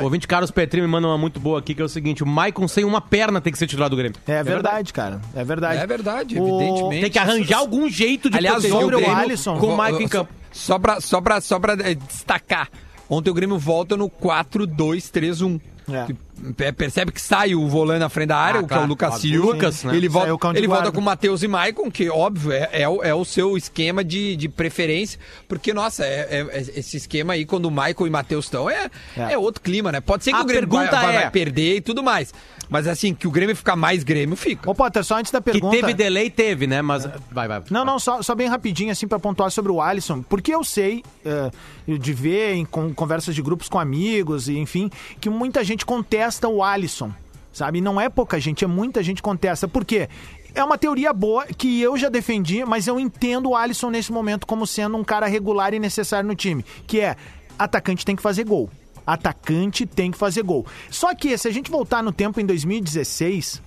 [0.00, 2.26] O ouvinte Carlos Petri me manda uma muito boa aqui, que é o seguinte: o
[2.26, 4.16] Maicon sem uma perna tem que ser titular do Grêmio.
[4.26, 5.20] É verdade, cara.
[5.34, 5.78] É verdade.
[5.80, 7.00] É verdade, O- evidentemente.
[7.02, 9.58] Tem que arranjar algum jeito de Aliás, proteger o Grêmio- Alisson.
[9.58, 10.32] com o Maicon em só- campo.
[10.52, 12.68] Só pra, só pra, só pra eh, destacar.
[13.08, 15.60] Ontem o Grêmio volta no 4-2-3-1.
[15.90, 16.06] É.
[16.06, 16.16] Que,
[16.64, 18.78] é, Percebe que sai o volante na frente da área, Ah, o que é o
[18.78, 19.30] claro, Lucas óbvio.
[19.32, 19.52] Silva.
[19.52, 19.96] Lucas, né?
[19.96, 23.14] Ele, volta, ele volta com o Matheus e Maicon, que óbvio é, é, o, é
[23.14, 25.18] o seu esquema de, de preferência.
[25.48, 28.68] Porque, nossa, é, é- é- esse esquema aí, quando o Maicon e o Matheus estão,
[28.68, 29.32] é, é.
[29.32, 29.38] É.
[29.38, 30.00] outro clima, né?
[30.00, 32.32] Pode ser que A o Grêmio vai, vai- é- vai perder e tudo mais.
[32.68, 34.70] Mas assim, que o Grêmio ficar mais Grêmio, fica.
[34.70, 35.76] Ô, Potter, só antes da Que pergunta...
[35.76, 36.80] teve delay, teve, né?
[36.80, 37.06] Mas.
[37.30, 37.62] Vai, vai.
[37.70, 40.22] Não, não, só, só bem rapidinho, assim, pra pontuar sobre o Alisson.
[40.22, 41.50] Porque eu sei, é,
[41.98, 46.48] de ver em con- conversas de grupos com amigos, e enfim, que muita gente contesta
[46.48, 47.12] o Alisson.
[47.52, 47.80] sabe?
[47.80, 49.66] Não é pouca gente, é muita gente contesta.
[49.68, 50.08] Por quê?
[50.54, 54.46] É uma teoria boa que eu já defendi, mas eu entendo o Alisson nesse momento
[54.46, 57.16] como sendo um cara regular e necessário no time, que é
[57.58, 58.70] atacante tem que fazer gol.
[59.06, 60.66] Atacante tem que fazer gol.
[60.90, 63.62] Só que se a gente voltar no tempo em 2016,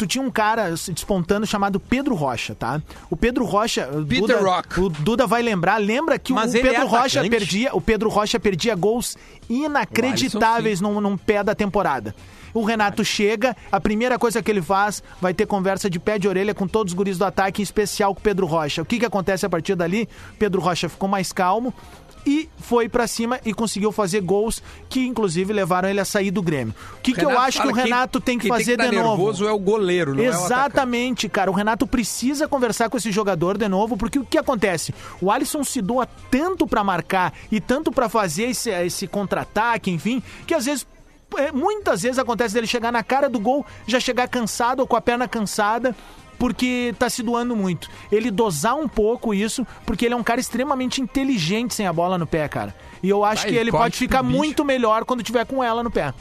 [0.00, 2.80] tu tinha um cara despontando chamado Pedro Rocha, tá?
[3.10, 4.80] O Pedro Rocha, o Peter Duda, Rock.
[4.80, 8.08] o Duda vai lembrar, lembra que Mas o ele é Pedro Rocha perdia, o Pedro
[8.08, 12.14] Rocha perdia gols inacreditáveis num, num pé da temporada.
[12.54, 16.26] O Renato chega, a primeira coisa que ele faz vai ter conversa de pé de
[16.26, 18.80] orelha com todos os guris do ataque, em especial com o Pedro Rocha.
[18.80, 20.08] O que, que acontece a partir dali?
[20.38, 21.72] Pedro Rocha ficou mais calmo
[22.26, 26.42] e foi pra cima e conseguiu fazer gols que inclusive levaram ele a sair do
[26.42, 26.74] Grêmio.
[26.98, 29.08] O que, que eu acho que o Renato tem que fazer tá de novo?
[29.08, 30.30] nervoso é o goleiro, não é o.
[30.30, 31.50] Exatamente, cara.
[31.50, 34.94] O Renato precisa conversar com esse jogador de novo, porque o que acontece?
[35.20, 40.22] O Alisson se doa tanto pra marcar e tanto pra fazer esse, esse contra-ataque, enfim,
[40.46, 40.86] que às vezes.
[41.36, 44.96] é, Muitas vezes acontece dele chegar na cara do gol, já chegar cansado ou com
[44.96, 45.94] a perna cansada,
[46.40, 47.88] porque tá se doando muito.
[48.10, 52.16] Ele dosar um pouco isso, porque ele é um cara extremamente inteligente sem a bola
[52.18, 52.74] no pé, cara.
[53.02, 54.36] E eu acho Ah, que ele pode tipo ficar bicho.
[54.36, 56.12] muito melhor quando tiver com ela no pé.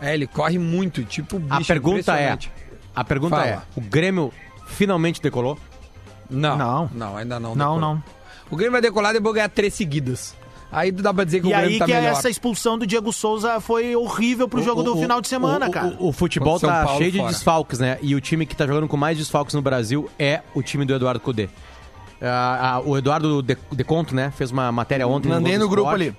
[0.00, 1.54] É, ele corre muito, tipo bicho.
[1.54, 2.36] A pergunta é,
[2.94, 3.48] a pergunta Fala.
[3.48, 4.32] é, o Grêmio
[4.66, 5.56] finalmente decolou?
[6.28, 6.90] Não, Não.
[6.92, 7.54] não, ainda não.
[7.54, 7.80] Não, decolou.
[7.94, 8.02] não.
[8.50, 10.34] O Grêmio vai decolar depois ganhar três seguidas.
[10.74, 12.12] Aí dá pra dizer que E o Grêmio aí tá que melhor.
[12.12, 15.68] essa expulsão do Diego Souza foi horrível pro jogo O- do o- final de semana,
[15.68, 15.96] o- cara.
[16.00, 17.30] O, o futebol São tá Paulo cheio de fora.
[17.32, 17.98] desfalques, né?
[18.02, 20.94] E o time que tá jogando com mais desfalques no Brasil é o time do
[20.94, 21.48] Eduardo Cudê.
[22.22, 24.32] Ah, ah, o Eduardo De, Deconto, né?
[24.36, 25.28] Fez uma matéria ontem.
[25.28, 26.14] Mandei Globo no grupo ali.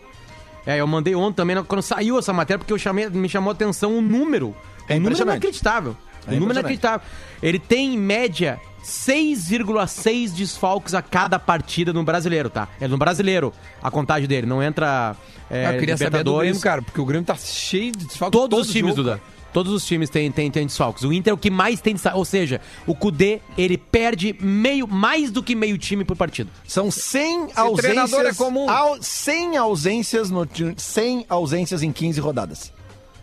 [0.66, 3.54] É, eu mandei ontem também, quando saiu essa matéria, porque eu chamei, me chamou a
[3.54, 4.56] atenção o número.
[4.90, 5.96] É o número é inacreditável.
[6.28, 7.06] É o número é inacreditável.
[7.42, 12.68] Ele tem, em média, 6,6 desfalques a cada partida no brasileiro, tá?
[12.80, 15.16] É no brasileiro a contagem dele, não entra.
[15.50, 16.38] É, Ah, eu queria saber do.
[16.38, 18.40] Grêmio, cara, porque o Grêmio tá cheio de desfalques.
[18.40, 19.22] Todos todo os times, jogo, Duda.
[19.54, 21.04] Todos os times têm, têm, têm desfalques.
[21.04, 22.18] O Inter é o que mais tem desfalques.
[22.20, 26.50] Ou seja, o Cudê, ele perde meio, mais do que meio time por partida.
[26.68, 28.26] São 100 treinador ausências.
[28.26, 28.70] é comum.
[28.70, 32.74] au- 100 ausências no ti- 100 ausências em 15 rodadas.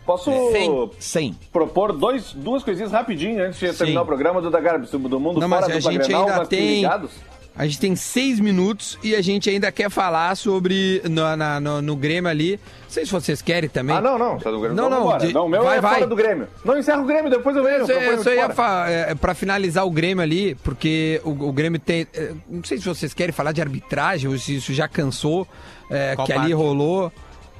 [0.07, 0.91] Posso Sim.
[0.99, 1.37] 100.
[1.53, 3.79] propor dois, duas coisinhas rapidinho antes de Sim.
[3.79, 6.37] terminar o programa do Garbi, do mundo Não, mas fora a do gente Grenal, ainda
[6.39, 7.11] mas tem- ligados?
[7.55, 11.83] A gente tem seis minutos e a gente ainda quer falar sobre no, na- no,
[11.83, 12.53] no Grêmio ali.
[12.85, 13.95] Não sei se vocês querem também.
[13.95, 14.75] Ah, não, não, tá do Grêmio.
[14.75, 15.95] Não, Então não, de- Não, o meu vai, é vai.
[15.97, 16.49] fora do Grêmio.
[16.65, 18.55] Não, encerra o Grêmio, depois eu só, eu só ia fora.
[18.55, 22.07] fa- é, pra finalizar o Grêmio ali, porque o, o Grêmio tem.
[22.15, 25.47] é, Não sei se vocês querem falar de arbitragem ou se isso já cansou,
[25.91, 26.53] é, que ali parte?
[26.55, 27.13] rolou.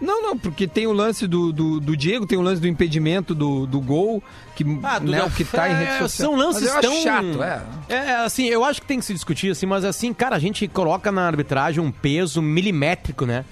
[0.03, 3.37] Não, não, porque tem o lance do, do, do Diego, tem o lance do impedimento
[3.37, 4.21] do, do gol,
[4.57, 6.31] que, Ah, Duda, né, o que tá em é, rede social.
[6.31, 7.03] São lances Mas eu acho tão...
[7.03, 7.63] chato, é.
[7.89, 10.67] É, assim, eu acho que tem que se discutir, assim, mas assim, cara, a gente
[10.67, 13.45] coloca na arbitragem um peso milimétrico, né?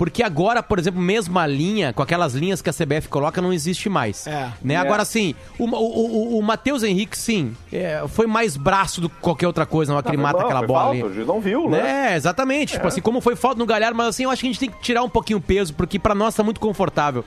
[0.00, 3.90] Porque agora, por exemplo, mesma linha, com aquelas linhas que a CBF coloca, não existe
[3.90, 4.26] mais.
[4.26, 4.50] É.
[4.62, 4.72] Né?
[4.72, 4.76] É.
[4.78, 9.16] Agora, sim, o, o, o, o Matheus Henrique, sim, é, foi mais braço do que
[9.20, 11.24] qualquer outra coisa, não, que ele mata não, aquela bola falta, ali.
[11.26, 12.12] Não viu, né?
[12.12, 12.72] É, exatamente.
[12.72, 14.70] Tipo assim, como foi falta no Galhardo, mas assim, eu acho que a gente tem
[14.70, 17.22] que tirar um pouquinho o peso, porque pra nós tá muito confortável.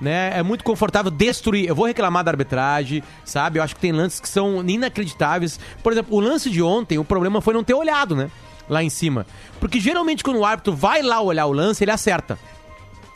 [0.00, 0.38] Né?
[0.38, 1.66] É muito confortável destruir.
[1.66, 3.58] Eu vou reclamar da arbitragem, sabe?
[3.58, 5.58] Eu acho que tem lances que são inacreditáveis.
[5.82, 8.30] Por exemplo, o lance de ontem, o problema foi não ter olhado, né?
[8.68, 9.26] Lá em cima.
[9.60, 12.38] Porque geralmente quando o árbitro vai lá olhar o lance, ele acerta.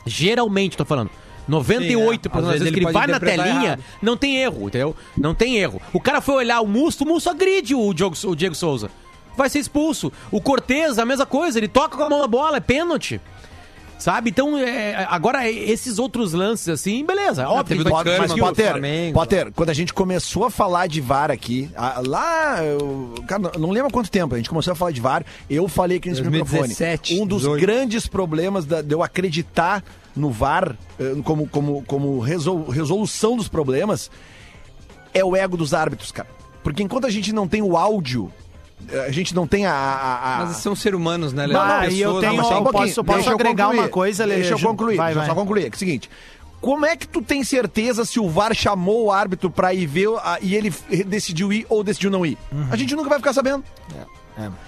[0.05, 1.09] Geralmente, tô falando.
[1.49, 2.07] 98% Sim, é.
[2.07, 3.83] Às das vezes vezes que ele vai na telinha, errado.
[4.01, 4.95] não tem erro, entendeu?
[5.17, 5.81] Não tem erro.
[5.91, 8.89] O cara foi olhar o Musto, o Musto agride o Diego, o Diego Souza.
[9.35, 10.11] Vai ser expulso.
[10.31, 13.19] O Cortez, a mesma coisa, ele toca com a mão na bola, é pênalti.
[14.03, 14.31] Sabe?
[14.31, 17.47] Então, é, agora, esses outros lances, assim, beleza.
[17.47, 17.89] Óbvio, teve que do
[18.19, 19.13] Mas, Potter, Flamengo.
[19.17, 23.71] Potter, quando a gente começou a falar de VAR aqui, a- lá, eu, cara, não
[23.71, 26.21] lembro há quanto tempo, a gente começou a falar de VAR, eu falei aqui nesse
[26.21, 27.21] 2017, microfone.
[27.21, 27.61] Um dos 18.
[27.61, 29.81] grandes problemas da- de eu acreditar
[30.13, 34.11] no VAR eh, como, como, como resol- resolução dos problemas
[35.13, 36.27] é o ego dos árbitros, cara.
[36.61, 38.29] Porque enquanto a gente não tem o áudio,
[39.07, 39.73] a gente não tem a.
[39.73, 41.81] a- a- Mas são seres humanos, né, Não, Leandro?
[41.81, 43.79] não, e eu tenho- mas só um eu pouquinho, posso- eu posso deixa agregar concluir.
[43.83, 45.27] uma coisa, Lele, Deixa eu concluir, Vai, deixa eu vai.
[45.35, 45.63] só concluir.
[45.63, 46.09] É, é o seguinte.
[46.61, 50.07] Como é que tu tem certeza se o VAR chamou o árbitro pra ir ver
[50.17, 50.73] a- e ele
[51.05, 52.37] decidiu ir ou decidiu não ir?
[52.71, 53.63] A gente nunca vai ficar sabendo.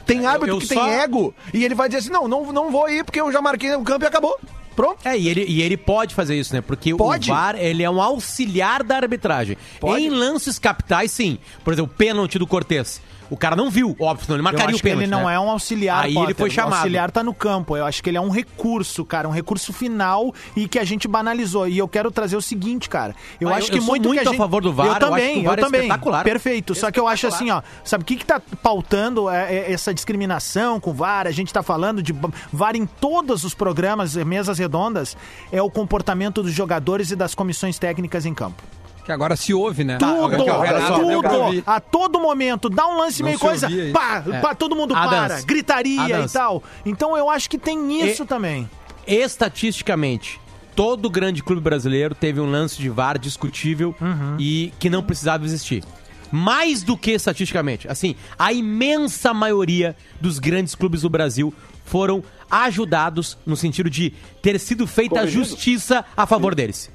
[0.05, 2.71] Tem árbitro eu que só- tem ego e ele vai dizer assim: não, não, não
[2.71, 4.37] vou ir porque eu já marquei o campo e acabou.
[4.75, 4.97] Pronto.
[5.07, 6.59] É, e ele, e ele pode fazer isso, né?
[6.59, 7.31] Porque Pode.
[7.31, 9.57] o VAR, ele é um auxiliar da arbitragem.
[9.79, 10.03] Pode.
[10.03, 11.39] Em lances capitais, sim.
[11.63, 13.01] Por exemplo, o pênalti do Cortez.
[13.29, 15.03] O cara não viu, óbvio, senão ele Eu marcaria acho o que pênalti.
[15.03, 15.33] ele não né?
[15.35, 16.03] é um auxiliar.
[16.05, 16.75] Aí ele foi O chamado.
[16.75, 17.75] auxiliar tá no campo.
[17.75, 21.07] Eu acho que ele é um recurso, cara, um recurso final e que a gente
[21.07, 21.67] banalizou.
[21.67, 23.15] E eu quero trazer o seguinte, cara.
[23.41, 24.37] Eu Ah, acho eu- que eu muito, muito que a a gente...
[24.37, 25.81] favor do VAR, Eu eu também, que o eu, VAR é também.
[25.81, 26.23] espetacular.
[26.23, 26.75] Perfeito.
[26.75, 29.93] Só que eu acho assim, ó, sabe o que que tá pautando é, é, essa
[29.93, 31.27] discriminação com o VAR?
[31.27, 32.13] A gente tá falando de
[32.53, 35.17] VAR em todos os programas, mesas redondas,
[35.51, 38.61] é o comportamento dos jogadores e das comissões técnicas em campo.
[39.05, 39.97] Que agora se ouve, né?
[39.99, 43.93] Tudo, Renato pra tudo, a todo momento, dá um lance Não meio coisa, ouvia isso.
[43.93, 45.27] pá, pá, todo mundo Adams.
[45.33, 46.63] para, gritaria e tal.
[46.83, 48.67] Então eu acho que tem isso E- também.
[49.05, 50.39] Estatisticamente,
[50.75, 53.93] todo grande clube brasileiro teve um lance de VAR discutível
[54.39, 55.83] e que não precisava existir.
[56.31, 57.87] Mais do que estatisticamente.
[57.87, 61.53] Assim, a imensa maioria dos grandes clubes do Brasil
[61.85, 65.45] foram ajudados no sentido de ter sido feita a Corrigido.
[65.45, 66.89] justiça a favor deles.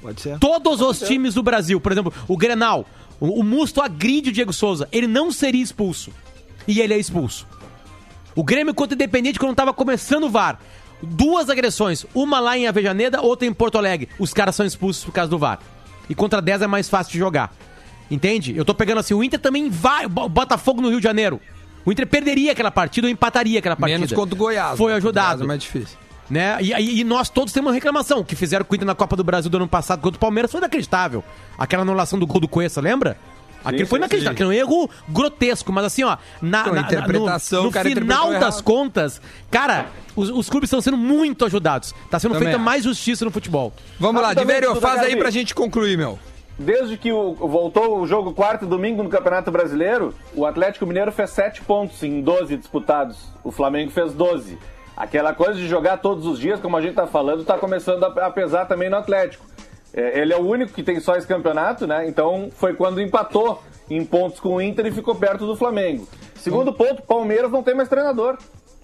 [0.00, 0.38] Pode ser.
[0.38, 2.86] Todos os times do Brasil, por exemplo, o Grenal,
[3.20, 6.10] o, o Musto agride o Diego Souza, ele não seria expulso.
[6.66, 7.46] E ele é expulso.
[8.34, 10.58] O Grêmio contra o Independente quando tava começando o VAR.
[11.02, 14.08] Duas agressões, uma lá em Avejaneda, outra em Porto Alegre.
[14.18, 15.58] Os caras são expulsos por causa do VAR.
[16.08, 17.52] E contra 10 é mais fácil de jogar.
[18.10, 18.56] Entende?
[18.56, 21.40] Eu tô pegando assim, o Inter também vai, Bo- Botafogo no Rio de Janeiro.
[21.84, 23.98] O Inter perderia aquela partida ou empataria aquela partida.
[23.98, 24.78] Menos contra o Goiás.
[24.78, 25.00] Foi né?
[25.00, 25.98] Contra o Goiás ajudado É mais difícil.
[26.32, 26.56] Né?
[26.60, 28.20] E, e- e nós todos temos uma reclamação.
[28.20, 30.20] O que fizeram com o Inter na Copa do Brasil do ano passado contra o
[30.20, 31.22] Palmeiras foi inacreditável.
[31.58, 33.18] Aquela anulação do gol do Cuesta, lembra?
[33.64, 36.80] Aquilo Sim, foi inacreditável, aquele é um erro grotesco, mas assim, ó, na, Então, na-
[36.80, 38.64] interpretação, no, no cara final interpretou das errado.
[38.64, 39.20] contas,
[39.50, 41.94] cara, os, os clubes estão sendo muito ajudados.
[42.10, 43.72] Tá sendo Também feita mais justiça no futebol.
[44.00, 46.18] Vamos lá, Rapidamente, Diverio, faz aí pra gente concluir, meu.
[46.58, 51.12] Desde que o- voltou o jogo quarto e domingo no Campeonato Brasileiro, o Atlético Mineiro
[51.12, 53.16] fez 7 pontos em 12 disputados.
[53.44, 54.58] O Flamengo fez 12.
[54.96, 58.30] Aquela coisa de jogar todos os dias, como a gente tá falando, tá começando a
[58.30, 59.44] pesar também no Atlético.
[59.94, 62.06] É, ele é o único que tem só esse campeonato, né?
[62.08, 66.08] Então foi quando empatou em pontos com o Inter e ficou perto do Flamengo.
[66.36, 68.38] Segundo ponto, Palmeiras não tem mais treinador.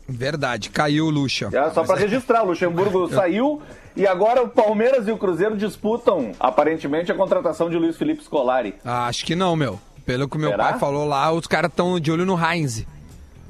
[0.08, 1.50] Verdade, caiu o Lucha.
[1.52, 3.60] É só pra registrar, o Luxemburgo saiu
[3.94, 8.74] e agora o Palmeiras e o Cruzeiro disputam, aparentemente, a contratação de Luiz Felipe Scolari.
[8.84, 9.78] Ah, acho que não, meu.
[10.06, 10.64] Pelo que meu Será?
[10.64, 12.86] pai falou lá, os caras estão de olho no Heinz.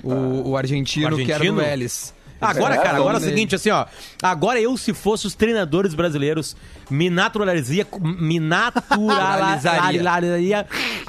[0.02, 1.60] O, o argentino, O que era do argentino?
[1.60, 2.14] Vélez.
[2.40, 3.86] Agora, É, cara, agora é o seguinte, assim, ó.
[4.22, 6.56] Agora eu, se fosse os treinadores brasileiros,
[6.90, 10.66] me naturalizaria, me naturalizaria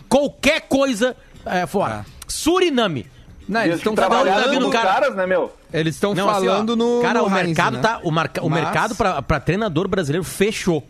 [0.08, 1.16] qualquer coisa
[1.46, 2.06] é, fora.
[2.28, 3.08] Suriname.
[3.48, 4.90] Não, eles estão trabalharam falando, nos cara.
[4.94, 5.52] caras, né, meu?
[5.74, 7.82] eles estão Não, assim, ó, falando no Cara, no o Heinz, mercado né?
[7.82, 8.00] tá.
[8.04, 10.84] O, marca, o Mas- mercado pra, pra treinador brasileiro fechou.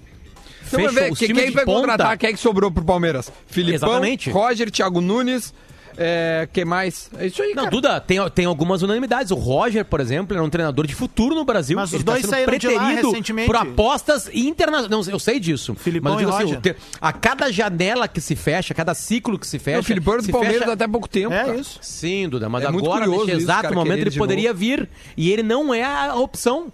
[0.68, 2.18] Então, vamos ver, Os que, times quem de vai ponta- contratar?
[2.18, 3.32] Quem é que sobrou pro Palmeiras?
[3.48, 4.30] Filipão, Exatamente.
[4.30, 5.54] Roger, Thiago Nunes,
[6.02, 7.10] é, quem mais?
[7.18, 7.70] É isso aí, Não, cara.
[7.72, 9.32] Duda, tem, tem algumas unanimidades.
[9.32, 11.76] O Roger, por exemplo, era um treinador de futuro no Brasil.
[11.76, 13.48] Mas os tá dois sendo saíram de lá preterido recentemente.
[13.48, 14.90] por apostas internacionais.
[15.08, 15.76] Não, eu sei disso.
[15.76, 19.38] Filipão mas eu digo e assim, a cada janela que se fecha, a cada ciclo
[19.38, 19.80] que se fecha.
[19.80, 21.34] o Filipão era do Palmeiras fecha- até pouco tempo.
[21.34, 21.58] É cara.
[21.58, 21.78] isso.
[21.82, 24.88] Sim, Duda, mas É agora, nesse isso, exato cara, momento, ele de poderia vir.
[25.18, 26.72] E ele não é a opção.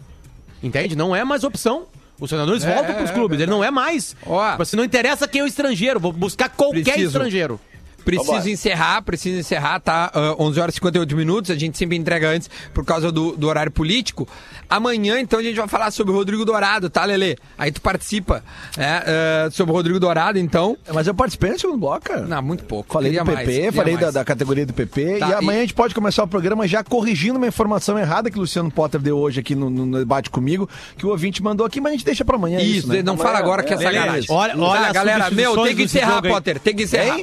[0.62, 0.96] Entende?
[0.96, 1.86] Não é mais opção.
[2.20, 4.16] Os treinadores É, voltam pros é, clubes, é ele não é mais.
[4.26, 4.52] Ó.
[4.52, 7.08] Tipo assim, não interessa quem é o estrangeiro, vou buscar qualquer Preciso.
[7.08, 7.60] estrangeiro.
[8.06, 8.50] Preciso Vambora.
[8.50, 10.12] encerrar, preciso encerrar, tá?
[10.14, 13.48] Ah, 11 horas e 58 minutos, a gente sempre entrega antes por causa do, do
[13.48, 14.28] horário político.
[14.70, 17.36] Amanhã, então, a gente vai falar sobre o Rodrigo Dourado, tá, Lelê?
[17.58, 18.44] Aí tu participa
[18.78, 19.04] é,
[19.46, 20.78] ah, sobre o Rodrigo Dourado, então.
[20.94, 22.22] Mas eu participei no segundo bloco, cara.
[22.22, 22.94] Não, muito pouco.
[22.94, 24.14] Falei Queria do mais, PP, queria falei da, mais.
[24.14, 25.18] da categoria do PP.
[25.20, 28.30] Tá, e amanhã e- a gente pode começar o programa já corrigindo uma informação errada
[28.30, 31.66] que o Luciano Potter deu hoje aqui no, no debate comigo, que o ouvinte mandou
[31.66, 32.60] aqui, mas a gente deixa pra amanhã.
[32.60, 33.02] Isso, né?
[33.02, 33.92] não fala Amanhã, agora que é amanhã.
[34.02, 34.28] sacanagem.
[34.32, 36.22] Olha- olha Tá, galera, meu, tem que encerrar.
[36.22, 37.20] Potter, tem que encerrar.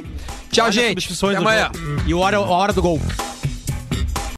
[0.51, 1.13] Tchau, gente.
[1.25, 1.71] Até amanhã.
[2.05, 3.01] E o hora, a hora do gol.